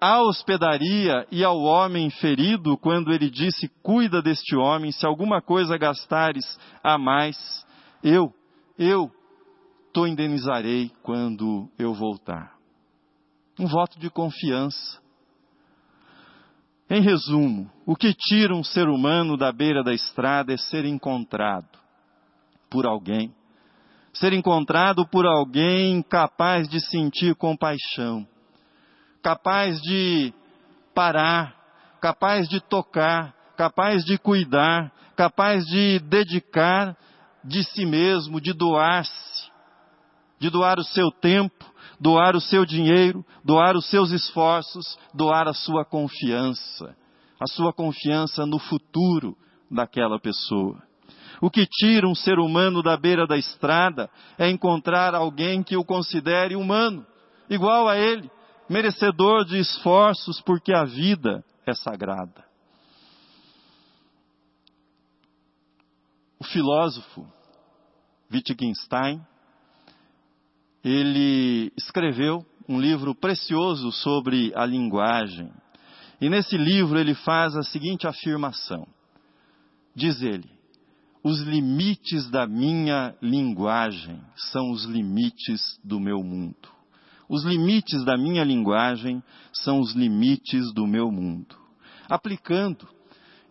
à 0.00 0.22
hospedaria 0.22 1.26
e 1.30 1.44
ao 1.44 1.58
homem 1.58 2.08
ferido, 2.08 2.74
quando 2.78 3.12
ele 3.12 3.28
disse: 3.28 3.68
Cuida 3.82 4.22
deste 4.22 4.56
homem, 4.56 4.92
se 4.92 5.04
alguma 5.04 5.42
coisa 5.42 5.76
gastares 5.76 6.58
a 6.82 6.96
mais, 6.96 7.36
eu, 8.02 8.32
eu 8.78 9.10
te 9.92 10.00
indenizarei 10.08 10.90
quando 11.02 11.68
eu 11.78 11.92
voltar. 11.92 12.59
Um 13.60 13.66
voto 13.66 13.98
de 14.00 14.10
confiança. 14.10 14.98
Em 16.88 17.00
resumo, 17.00 17.70
o 17.86 17.94
que 17.94 18.12
tira 18.12 18.54
um 18.54 18.64
ser 18.64 18.88
humano 18.88 19.36
da 19.36 19.52
beira 19.52 19.84
da 19.84 19.92
estrada 19.92 20.52
é 20.52 20.56
ser 20.56 20.84
encontrado 20.84 21.78
por 22.68 22.86
alguém. 22.86 23.32
Ser 24.12 24.32
encontrado 24.32 25.06
por 25.06 25.24
alguém 25.24 26.02
capaz 26.02 26.68
de 26.68 26.80
sentir 26.80 27.36
compaixão 27.36 28.26
capaz 29.22 29.80
de 29.80 30.32
parar, 30.94 31.54
capaz 32.00 32.48
de 32.48 32.60
tocar, 32.60 33.34
capaz 33.56 34.04
de 34.04 34.18
cuidar, 34.18 34.92
capaz 35.16 35.64
de 35.66 35.98
dedicar 36.00 36.96
de 37.44 37.62
si 37.64 37.86
mesmo, 37.86 38.40
de 38.40 38.52
doar-se, 38.52 39.50
de 40.38 40.50
doar 40.50 40.78
o 40.78 40.84
seu 40.84 41.10
tempo, 41.10 41.69
doar 42.00 42.34
o 42.34 42.40
seu 42.40 42.64
dinheiro, 42.64 43.24
doar 43.44 43.76
os 43.76 43.88
seus 43.90 44.10
esforços, 44.10 44.98
doar 45.12 45.46
a 45.46 45.52
sua 45.52 45.84
confiança, 45.84 46.96
a 47.38 47.46
sua 47.46 47.72
confiança 47.72 48.46
no 48.46 48.58
futuro 48.58 49.36
daquela 49.70 50.18
pessoa. 50.18 50.82
O 51.42 51.50
que 51.50 51.66
tira 51.66 52.08
um 52.08 52.14
ser 52.14 52.38
humano 52.38 52.82
da 52.82 52.96
beira 52.96 53.26
da 53.26 53.36
estrada 53.36 54.10
é 54.38 54.48
encontrar 54.50 55.14
alguém 55.14 55.62
que 55.62 55.76
o 55.76 55.84
considere 55.84 56.56
humano, 56.56 57.06
igual 57.48 57.88
a 57.88 57.96
ele, 57.96 58.30
merecedor 58.68 59.44
de 59.44 59.58
esforços, 59.58 60.40
porque 60.40 60.72
a 60.72 60.84
vida 60.84 61.44
é 61.66 61.74
sagrada. 61.74 62.44
O 66.38 66.44
filósofo 66.44 67.26
Wittgenstein, 68.32 69.20
ele 70.84 71.72
escreveu 71.76 72.44
um 72.68 72.80
livro 72.80 73.14
precioso 73.14 73.90
sobre 73.92 74.52
a 74.54 74.64
linguagem. 74.64 75.50
E 76.20 76.28
nesse 76.28 76.56
livro 76.56 76.98
ele 76.98 77.14
faz 77.14 77.56
a 77.56 77.62
seguinte 77.62 78.06
afirmação: 78.06 78.86
Diz 79.94 80.22
ele, 80.22 80.48
os 81.22 81.40
limites 81.40 82.30
da 82.30 82.46
minha 82.46 83.14
linguagem 83.20 84.20
são 84.36 84.70
os 84.70 84.84
limites 84.84 85.78
do 85.84 86.00
meu 86.00 86.22
mundo. 86.22 86.68
Os 87.28 87.44
limites 87.44 88.04
da 88.04 88.16
minha 88.16 88.42
linguagem 88.42 89.22
são 89.52 89.80
os 89.80 89.92
limites 89.92 90.72
do 90.72 90.86
meu 90.86 91.12
mundo. 91.12 91.56
Aplicando 92.08 92.88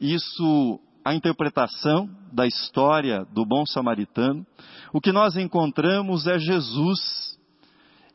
isso 0.02 0.80
a 1.04 1.14
interpretação 1.14 2.10
da 2.32 2.46
história 2.46 3.26
do 3.32 3.46
bom 3.46 3.66
samaritano, 3.66 4.46
o 4.94 5.02
que 5.02 5.12
nós 5.12 5.36
encontramos 5.36 6.28
é 6.28 6.38
Jesus 6.38 7.38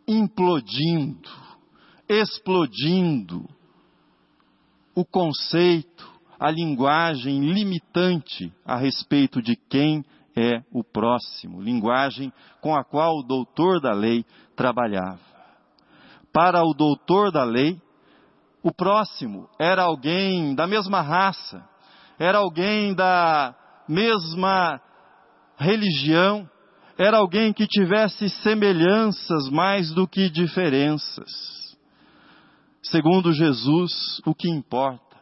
implodindo, 0.06 1.30
explodindo 2.08 3.48
o 4.94 5.04
conceito, 5.04 6.12
a 6.38 6.50
linguagem 6.50 7.40
limitante 7.52 8.52
a 8.64 8.76
respeito 8.76 9.40
de 9.40 9.56
quem 9.56 10.04
é 10.36 10.62
o 10.72 10.84
próximo, 10.84 11.62
linguagem 11.62 12.32
com 12.60 12.74
a 12.74 12.84
qual 12.84 13.18
o 13.18 13.22
doutor 13.22 13.80
da 13.80 13.92
lei 13.92 14.24
trabalhava. 14.54 15.20
Para 16.32 16.62
o 16.64 16.74
doutor 16.74 17.30
da 17.30 17.44
lei, 17.44 17.80
o 18.62 18.72
próximo 18.72 19.48
era 19.58 19.84
alguém 19.84 20.54
da 20.54 20.66
mesma 20.66 21.00
raça, 21.00 21.64
era 22.18 22.38
alguém 22.38 22.94
da 22.94 23.54
mesma 23.88 24.80
religião, 25.56 26.48
era 26.96 27.18
alguém 27.18 27.52
que 27.52 27.66
tivesse 27.66 28.28
semelhanças 28.28 29.48
mais 29.50 29.92
do 29.92 30.06
que 30.06 30.30
diferenças. 30.30 31.54
Segundo 32.82 33.32
Jesus, 33.32 34.20
o 34.24 34.34
que 34.34 34.48
importa? 34.48 35.16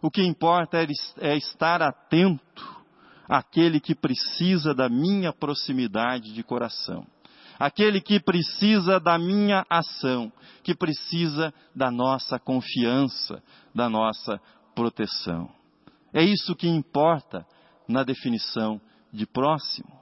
O 0.00 0.10
que 0.10 0.22
importa 0.22 0.78
é, 0.78 0.86
é 1.18 1.36
estar 1.36 1.82
atento 1.82 2.80
àquele 3.28 3.78
que 3.78 3.94
precisa 3.94 4.74
da 4.74 4.88
minha 4.88 5.32
proximidade 5.32 6.32
de 6.32 6.42
coração, 6.42 7.06
aquele 7.58 8.00
que 8.00 8.18
precisa 8.18 8.98
da 8.98 9.18
minha 9.18 9.64
ação, 9.68 10.32
que 10.62 10.74
precisa 10.74 11.52
da 11.74 11.90
nossa 11.90 12.38
confiança, 12.38 13.42
da 13.74 13.90
nossa 13.90 14.40
proteção. 14.74 15.59
É 16.12 16.22
isso 16.22 16.54
que 16.54 16.68
importa 16.68 17.46
na 17.88 18.02
definição 18.02 18.80
de 19.12 19.26
próximo. 19.26 20.00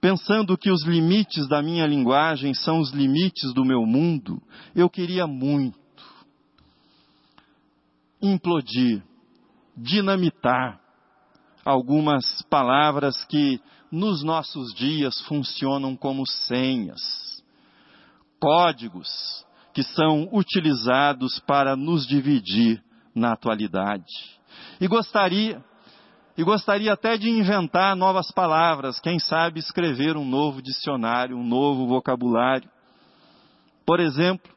Pensando 0.00 0.56
que 0.56 0.70
os 0.70 0.84
limites 0.84 1.48
da 1.48 1.60
minha 1.60 1.86
linguagem 1.86 2.54
são 2.54 2.78
os 2.78 2.92
limites 2.92 3.52
do 3.52 3.64
meu 3.64 3.84
mundo, 3.84 4.40
eu 4.74 4.88
queria 4.88 5.26
muito 5.26 5.78
implodir, 8.22 9.02
dinamitar 9.76 10.80
algumas 11.64 12.42
palavras 12.42 13.24
que 13.24 13.60
nos 13.90 14.22
nossos 14.22 14.72
dias 14.74 15.20
funcionam 15.22 15.96
como 15.96 16.26
senhas, 16.26 17.00
códigos 18.40 19.08
que 19.74 19.82
são 19.82 20.28
utilizados 20.32 21.38
para 21.40 21.76
nos 21.76 22.06
dividir 22.06 22.82
na 23.14 23.32
atualidade. 23.32 24.37
E 24.80 24.86
gostaria, 24.86 25.62
e 26.36 26.44
gostaria 26.44 26.92
até 26.92 27.16
de 27.16 27.28
inventar 27.28 27.96
novas 27.96 28.30
palavras, 28.30 29.00
quem 29.00 29.18
sabe 29.18 29.58
escrever 29.58 30.16
um 30.16 30.24
novo 30.24 30.62
dicionário, 30.62 31.36
um 31.36 31.44
novo 31.44 31.86
vocabulário. 31.86 32.70
Por 33.84 34.00
exemplo, 34.00 34.50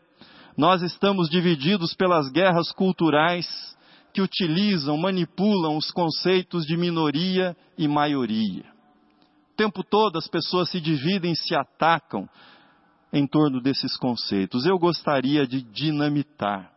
nós 0.57 0.81
estamos 0.81 1.29
divididos 1.29 1.95
pelas 1.95 2.29
guerras 2.29 2.71
culturais 2.71 3.47
que 4.13 4.21
utilizam, 4.21 4.97
manipulam 4.97 5.77
os 5.77 5.89
conceitos 5.89 6.65
de 6.65 6.75
minoria 6.77 7.55
e 7.77 7.87
maioria. 7.87 8.65
O 9.53 9.55
tempo 9.55 9.83
todo 9.83 10.17
as 10.17 10.27
pessoas 10.27 10.69
se 10.69 10.81
dividem, 10.81 11.33
se 11.33 11.55
atacam 11.55 12.27
em 13.13 13.25
torno 13.27 13.61
desses 13.61 13.97
conceitos. 13.97 14.65
Eu 14.65 14.77
gostaria 14.77 15.47
de 15.47 15.61
dinamitar, 15.61 16.71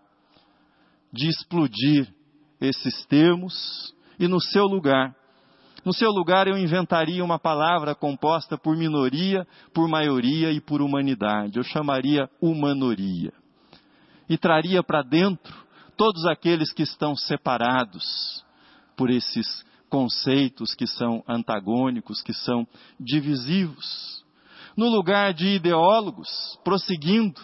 de 1.12 1.28
explodir 1.28 2.08
esses 2.61 3.05
termos 3.07 3.95
e 4.19 4.29
no 4.29 4.40
seu 4.40 4.64
lugar, 4.64 5.14
no 5.85 5.93
seu 5.93 6.11
lugar 6.11 6.49
eu 6.49 6.57
inventaria 6.57 7.23
uma 7.23 7.38
palavra 7.38 7.95
composta 7.95 8.57
por 8.57 8.75
minoria, 8.75 9.47
por 9.75 9.87
maioria 9.87 10.51
e 10.51 10.59
por 10.59 10.81
humanidade. 10.81 11.59
Eu 11.59 11.62
chamaria 11.62 12.29
humanoria. 12.40 13.33
E 14.27 14.38
traria 14.38 14.83
para 14.83 15.03
dentro 15.03 15.55
todos 15.95 16.25
aqueles 16.25 16.73
que 16.73 16.83
estão 16.83 17.14
separados 17.14 18.43
por 18.97 19.11
esses 19.11 19.62
conceitos 19.90 20.75
que 20.75 20.87
são 20.87 21.23
antagônicos, 21.29 22.23
que 22.23 22.33
são 22.33 22.67
divisivos. 22.99 24.25
No 24.75 24.88
lugar 24.88 25.35
de 25.35 25.49
ideólogos, 25.49 26.59
prosseguindo, 26.64 27.40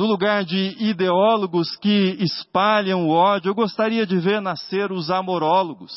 no 0.00 0.06
lugar 0.06 0.46
de 0.46 0.76
ideólogos 0.78 1.76
que 1.76 2.16
espalham 2.20 3.06
o 3.06 3.10
ódio, 3.10 3.50
eu 3.50 3.54
gostaria 3.54 4.06
de 4.06 4.18
ver 4.18 4.40
nascer 4.40 4.90
os 4.90 5.10
amorólogos, 5.10 5.92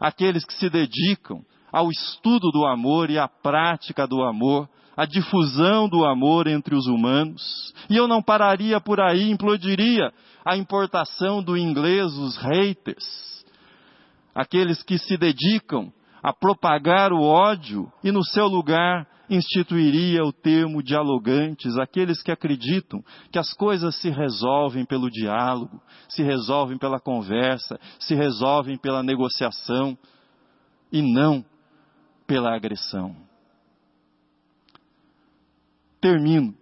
aqueles 0.00 0.44
que 0.44 0.52
se 0.54 0.68
dedicam 0.68 1.40
ao 1.72 1.90
estudo 1.90 2.50
do 2.50 2.66
amor 2.66 3.10
e 3.10 3.16
à 3.16 3.28
prática 3.28 4.04
do 4.04 4.20
amor, 4.20 4.68
à 4.96 5.06
difusão 5.06 5.88
do 5.88 6.04
amor 6.04 6.48
entre 6.48 6.74
os 6.74 6.88
humanos. 6.88 7.72
E 7.88 7.94
eu 7.96 8.08
não 8.08 8.20
pararia 8.20 8.80
por 8.80 9.00
aí, 9.00 9.30
implodiria 9.30 10.12
a 10.44 10.56
importação 10.56 11.40
do 11.40 11.56
inglês, 11.56 12.12
os 12.14 12.36
haters, 12.36 13.44
aqueles 14.34 14.82
que 14.82 14.98
se 14.98 15.16
dedicam 15.16 15.92
a 16.20 16.32
propagar 16.32 17.12
o 17.12 17.22
ódio 17.22 17.86
e 18.02 18.10
no 18.10 18.24
seu 18.24 18.48
lugar 18.48 19.06
instituiria 19.28 20.22
o 20.24 20.32
termo 20.32 20.82
dialogantes, 20.82 21.76
aqueles 21.78 22.22
que 22.22 22.30
acreditam 22.30 23.02
que 23.32 23.38
as 23.38 23.52
coisas 23.54 23.96
se 23.96 24.10
resolvem 24.10 24.84
pelo 24.84 25.10
diálogo, 25.10 25.80
se 26.08 26.22
resolvem 26.22 26.78
pela 26.78 27.00
conversa, 27.00 27.78
se 27.98 28.14
resolvem 28.14 28.76
pela 28.76 29.02
negociação 29.02 29.96
e 30.92 31.00
não 31.02 31.44
pela 32.26 32.54
agressão. 32.54 33.16
Termino. 36.00 36.54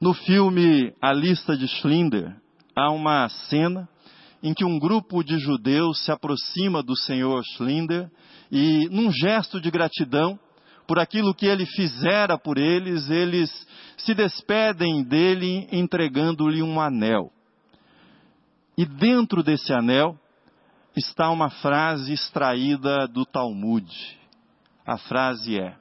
No 0.00 0.14
filme 0.14 0.94
A 1.00 1.12
Lista 1.12 1.56
de 1.56 1.66
Schlinder, 1.66 2.36
há 2.76 2.90
uma 2.92 3.28
cena 3.28 3.88
em 4.42 4.54
que 4.54 4.64
um 4.64 4.78
grupo 4.78 5.24
de 5.24 5.38
judeus 5.38 6.04
se 6.04 6.12
aproxima 6.12 6.82
do 6.82 6.96
senhor 6.96 7.42
Schlinder 7.56 8.08
e, 8.50 8.88
num 8.90 9.10
gesto 9.12 9.60
de 9.60 9.70
gratidão 9.70 10.38
por 10.86 10.98
aquilo 10.98 11.34
que 11.34 11.46
ele 11.46 11.66
fizera 11.66 12.38
por 12.38 12.56
eles, 12.56 13.10
eles 13.10 13.50
se 13.98 14.14
despedem 14.14 15.02
dele 15.02 15.68
entregando-lhe 15.70 16.62
um 16.62 16.80
anel. 16.80 17.30
E 18.76 18.86
dentro 18.86 19.42
desse 19.42 19.72
anel 19.72 20.18
está 20.96 21.30
uma 21.30 21.50
frase 21.50 22.12
extraída 22.12 23.06
do 23.06 23.26
Talmud. 23.26 23.86
A 24.86 24.96
frase 24.96 25.60
é: 25.60 25.76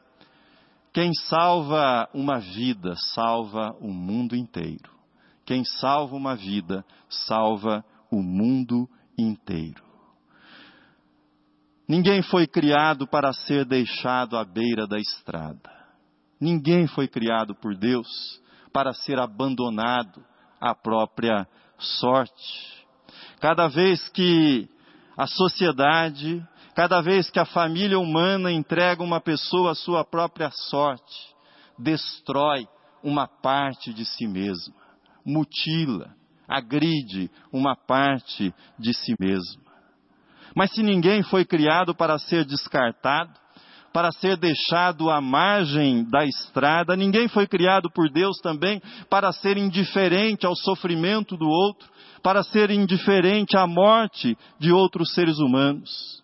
Quem 0.92 1.14
salva 1.14 2.10
uma 2.14 2.40
vida, 2.40 2.94
salva 3.14 3.76
o 3.80 3.94
mundo 3.94 4.36
inteiro. 4.36 4.92
Quem 5.46 5.64
salva 5.64 6.16
uma 6.16 6.36
vida, 6.36 6.84
salva 7.10 7.86
o 8.12 8.22
mundo 8.22 8.90
inteiro. 9.18 9.87
Ninguém 11.88 12.22
foi 12.22 12.46
criado 12.46 13.08
para 13.08 13.32
ser 13.32 13.64
deixado 13.64 14.38
à 14.38 14.44
beira 14.44 14.86
da 14.86 14.98
estrada. 15.00 15.72
Ninguém 16.40 16.86
foi 16.86 17.08
criado 17.08 17.56
por 17.56 17.76
Deus 17.76 18.08
para 18.74 18.94
ser 18.94 19.18
abandonado 19.20 20.24
à 20.60 20.76
própria 20.76 21.48
sorte. 21.78 22.86
Cada 23.40 23.68
vez 23.68 24.10
que 24.10 24.68
a 25.18 25.26
sociedade, 25.26 26.46
cada 26.76 27.02
vez 27.02 27.30
que 27.30 27.40
a 27.40 27.46
família 27.46 27.98
humana 27.98 28.52
entrega 28.52 29.02
uma 29.02 29.22
pessoa 29.22 29.72
à 29.72 29.76
sua 29.76 30.04
própria 30.04 30.52
sorte, 30.52 31.36
destrói 31.80 32.68
uma 33.02 33.28
parte 33.28 33.94
de 33.94 34.04
si 34.04 34.28
mesma, 34.28 34.76
mutila, 35.26 36.14
agride 36.48 37.32
uma 37.52 37.76
parte 37.76 38.54
de 38.78 38.94
si 38.94 39.16
mesma. 39.20 39.67
Mas 40.58 40.72
se 40.72 40.82
ninguém 40.82 41.22
foi 41.22 41.46
criado 41.46 41.94
para 41.94 42.18
ser 42.18 42.44
descartado, 42.44 43.30
para 43.94 44.12
ser 44.12 44.38
deixado 44.38 45.08
à 45.08 45.22
margem 45.22 46.04
da 46.10 46.26
estrada, 46.26 46.96
ninguém 46.96 47.28
foi 47.28 47.46
criado 47.46 47.92
por 47.92 48.10
Deus 48.10 48.40
também 48.40 48.82
para 49.08 49.32
ser 49.32 49.56
indiferente 49.56 50.48
ao 50.48 50.56
sofrimento 50.56 51.38
do 51.38 51.48
outro, 51.48 51.88
para 52.24 52.42
ser 52.42 52.72
indiferente 52.72 53.56
à 53.56 53.68
morte 53.68 54.36
de 54.60 54.72
outros 54.72 55.14
seres 55.14 55.38
humanos. 55.38 56.24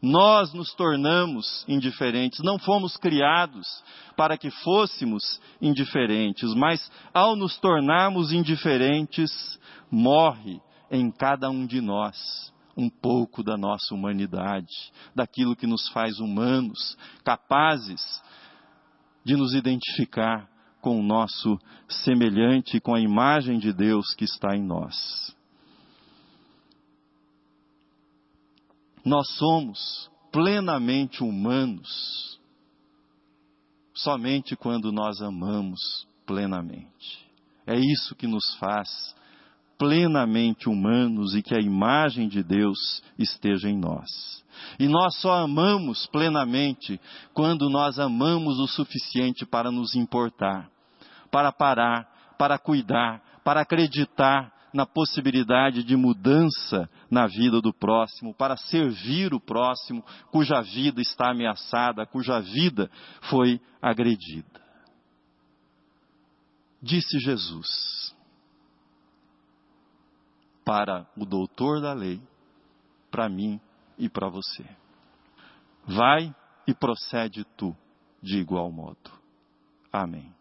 Nós 0.00 0.54
nos 0.54 0.72
tornamos 0.72 1.62
indiferentes, 1.68 2.40
não 2.42 2.58
fomos 2.58 2.96
criados 2.96 3.66
para 4.16 4.38
que 4.38 4.50
fôssemos 4.50 5.38
indiferentes, 5.60 6.54
mas 6.54 6.90
ao 7.12 7.36
nos 7.36 7.58
tornarmos 7.58 8.32
indiferentes, 8.32 9.30
morre 9.90 10.58
em 10.90 11.10
cada 11.10 11.50
um 11.50 11.66
de 11.66 11.82
nós 11.82 12.53
um 12.76 12.88
pouco 12.88 13.42
da 13.42 13.56
nossa 13.56 13.94
humanidade, 13.94 14.92
daquilo 15.14 15.56
que 15.56 15.66
nos 15.66 15.88
faz 15.90 16.18
humanos, 16.18 16.96
capazes 17.24 18.22
de 19.24 19.36
nos 19.36 19.54
identificar 19.54 20.48
com 20.80 21.00
o 21.00 21.02
nosso 21.02 21.58
semelhante, 21.88 22.80
com 22.80 22.94
a 22.94 23.00
imagem 23.00 23.58
de 23.58 23.72
Deus 23.72 24.14
que 24.14 24.24
está 24.24 24.54
em 24.54 24.62
nós. 24.62 25.34
Nós 29.04 29.26
somos 29.36 30.10
plenamente 30.30 31.22
humanos 31.22 32.38
somente 33.94 34.56
quando 34.56 34.90
nós 34.90 35.22
amamos 35.22 36.06
plenamente. 36.26 37.24
É 37.66 37.78
isso 37.78 38.14
que 38.14 38.26
nos 38.26 38.54
faz 38.58 39.14
plenamente 39.78 40.68
humanos 40.68 41.34
e 41.34 41.42
que 41.42 41.54
a 41.54 41.60
imagem 41.60 42.28
de 42.28 42.42
Deus 42.42 43.02
esteja 43.18 43.68
em 43.68 43.78
nós. 43.78 44.08
E 44.78 44.86
nós 44.86 45.20
só 45.20 45.32
amamos 45.34 46.06
plenamente 46.06 47.00
quando 47.32 47.68
nós 47.68 47.98
amamos 47.98 48.58
o 48.58 48.66
suficiente 48.66 49.44
para 49.44 49.70
nos 49.70 49.94
importar, 49.94 50.70
para 51.30 51.52
parar, 51.52 52.08
para 52.38 52.58
cuidar, 52.58 53.22
para 53.44 53.60
acreditar 53.60 54.52
na 54.72 54.84
possibilidade 54.84 55.84
de 55.84 55.96
mudança 55.96 56.90
na 57.08 57.26
vida 57.28 57.60
do 57.60 57.72
próximo, 57.72 58.34
para 58.34 58.56
servir 58.56 59.32
o 59.32 59.40
próximo 59.40 60.04
cuja 60.32 60.60
vida 60.62 61.00
está 61.00 61.30
ameaçada, 61.30 62.04
cuja 62.04 62.40
vida 62.40 62.90
foi 63.22 63.60
agredida. 63.80 64.60
Disse 66.82 67.18
Jesus 67.20 68.13
para 70.64 71.06
o 71.16 71.24
doutor 71.24 71.80
da 71.80 71.92
lei, 71.92 72.20
para 73.10 73.28
mim 73.28 73.60
e 73.98 74.08
para 74.08 74.28
você: 74.28 74.64
Vai 75.86 76.34
e 76.66 76.74
procede 76.74 77.44
tu 77.56 77.76
de 78.22 78.38
igual 78.38 78.70
modo. 78.72 79.10
Amém. 79.92 80.32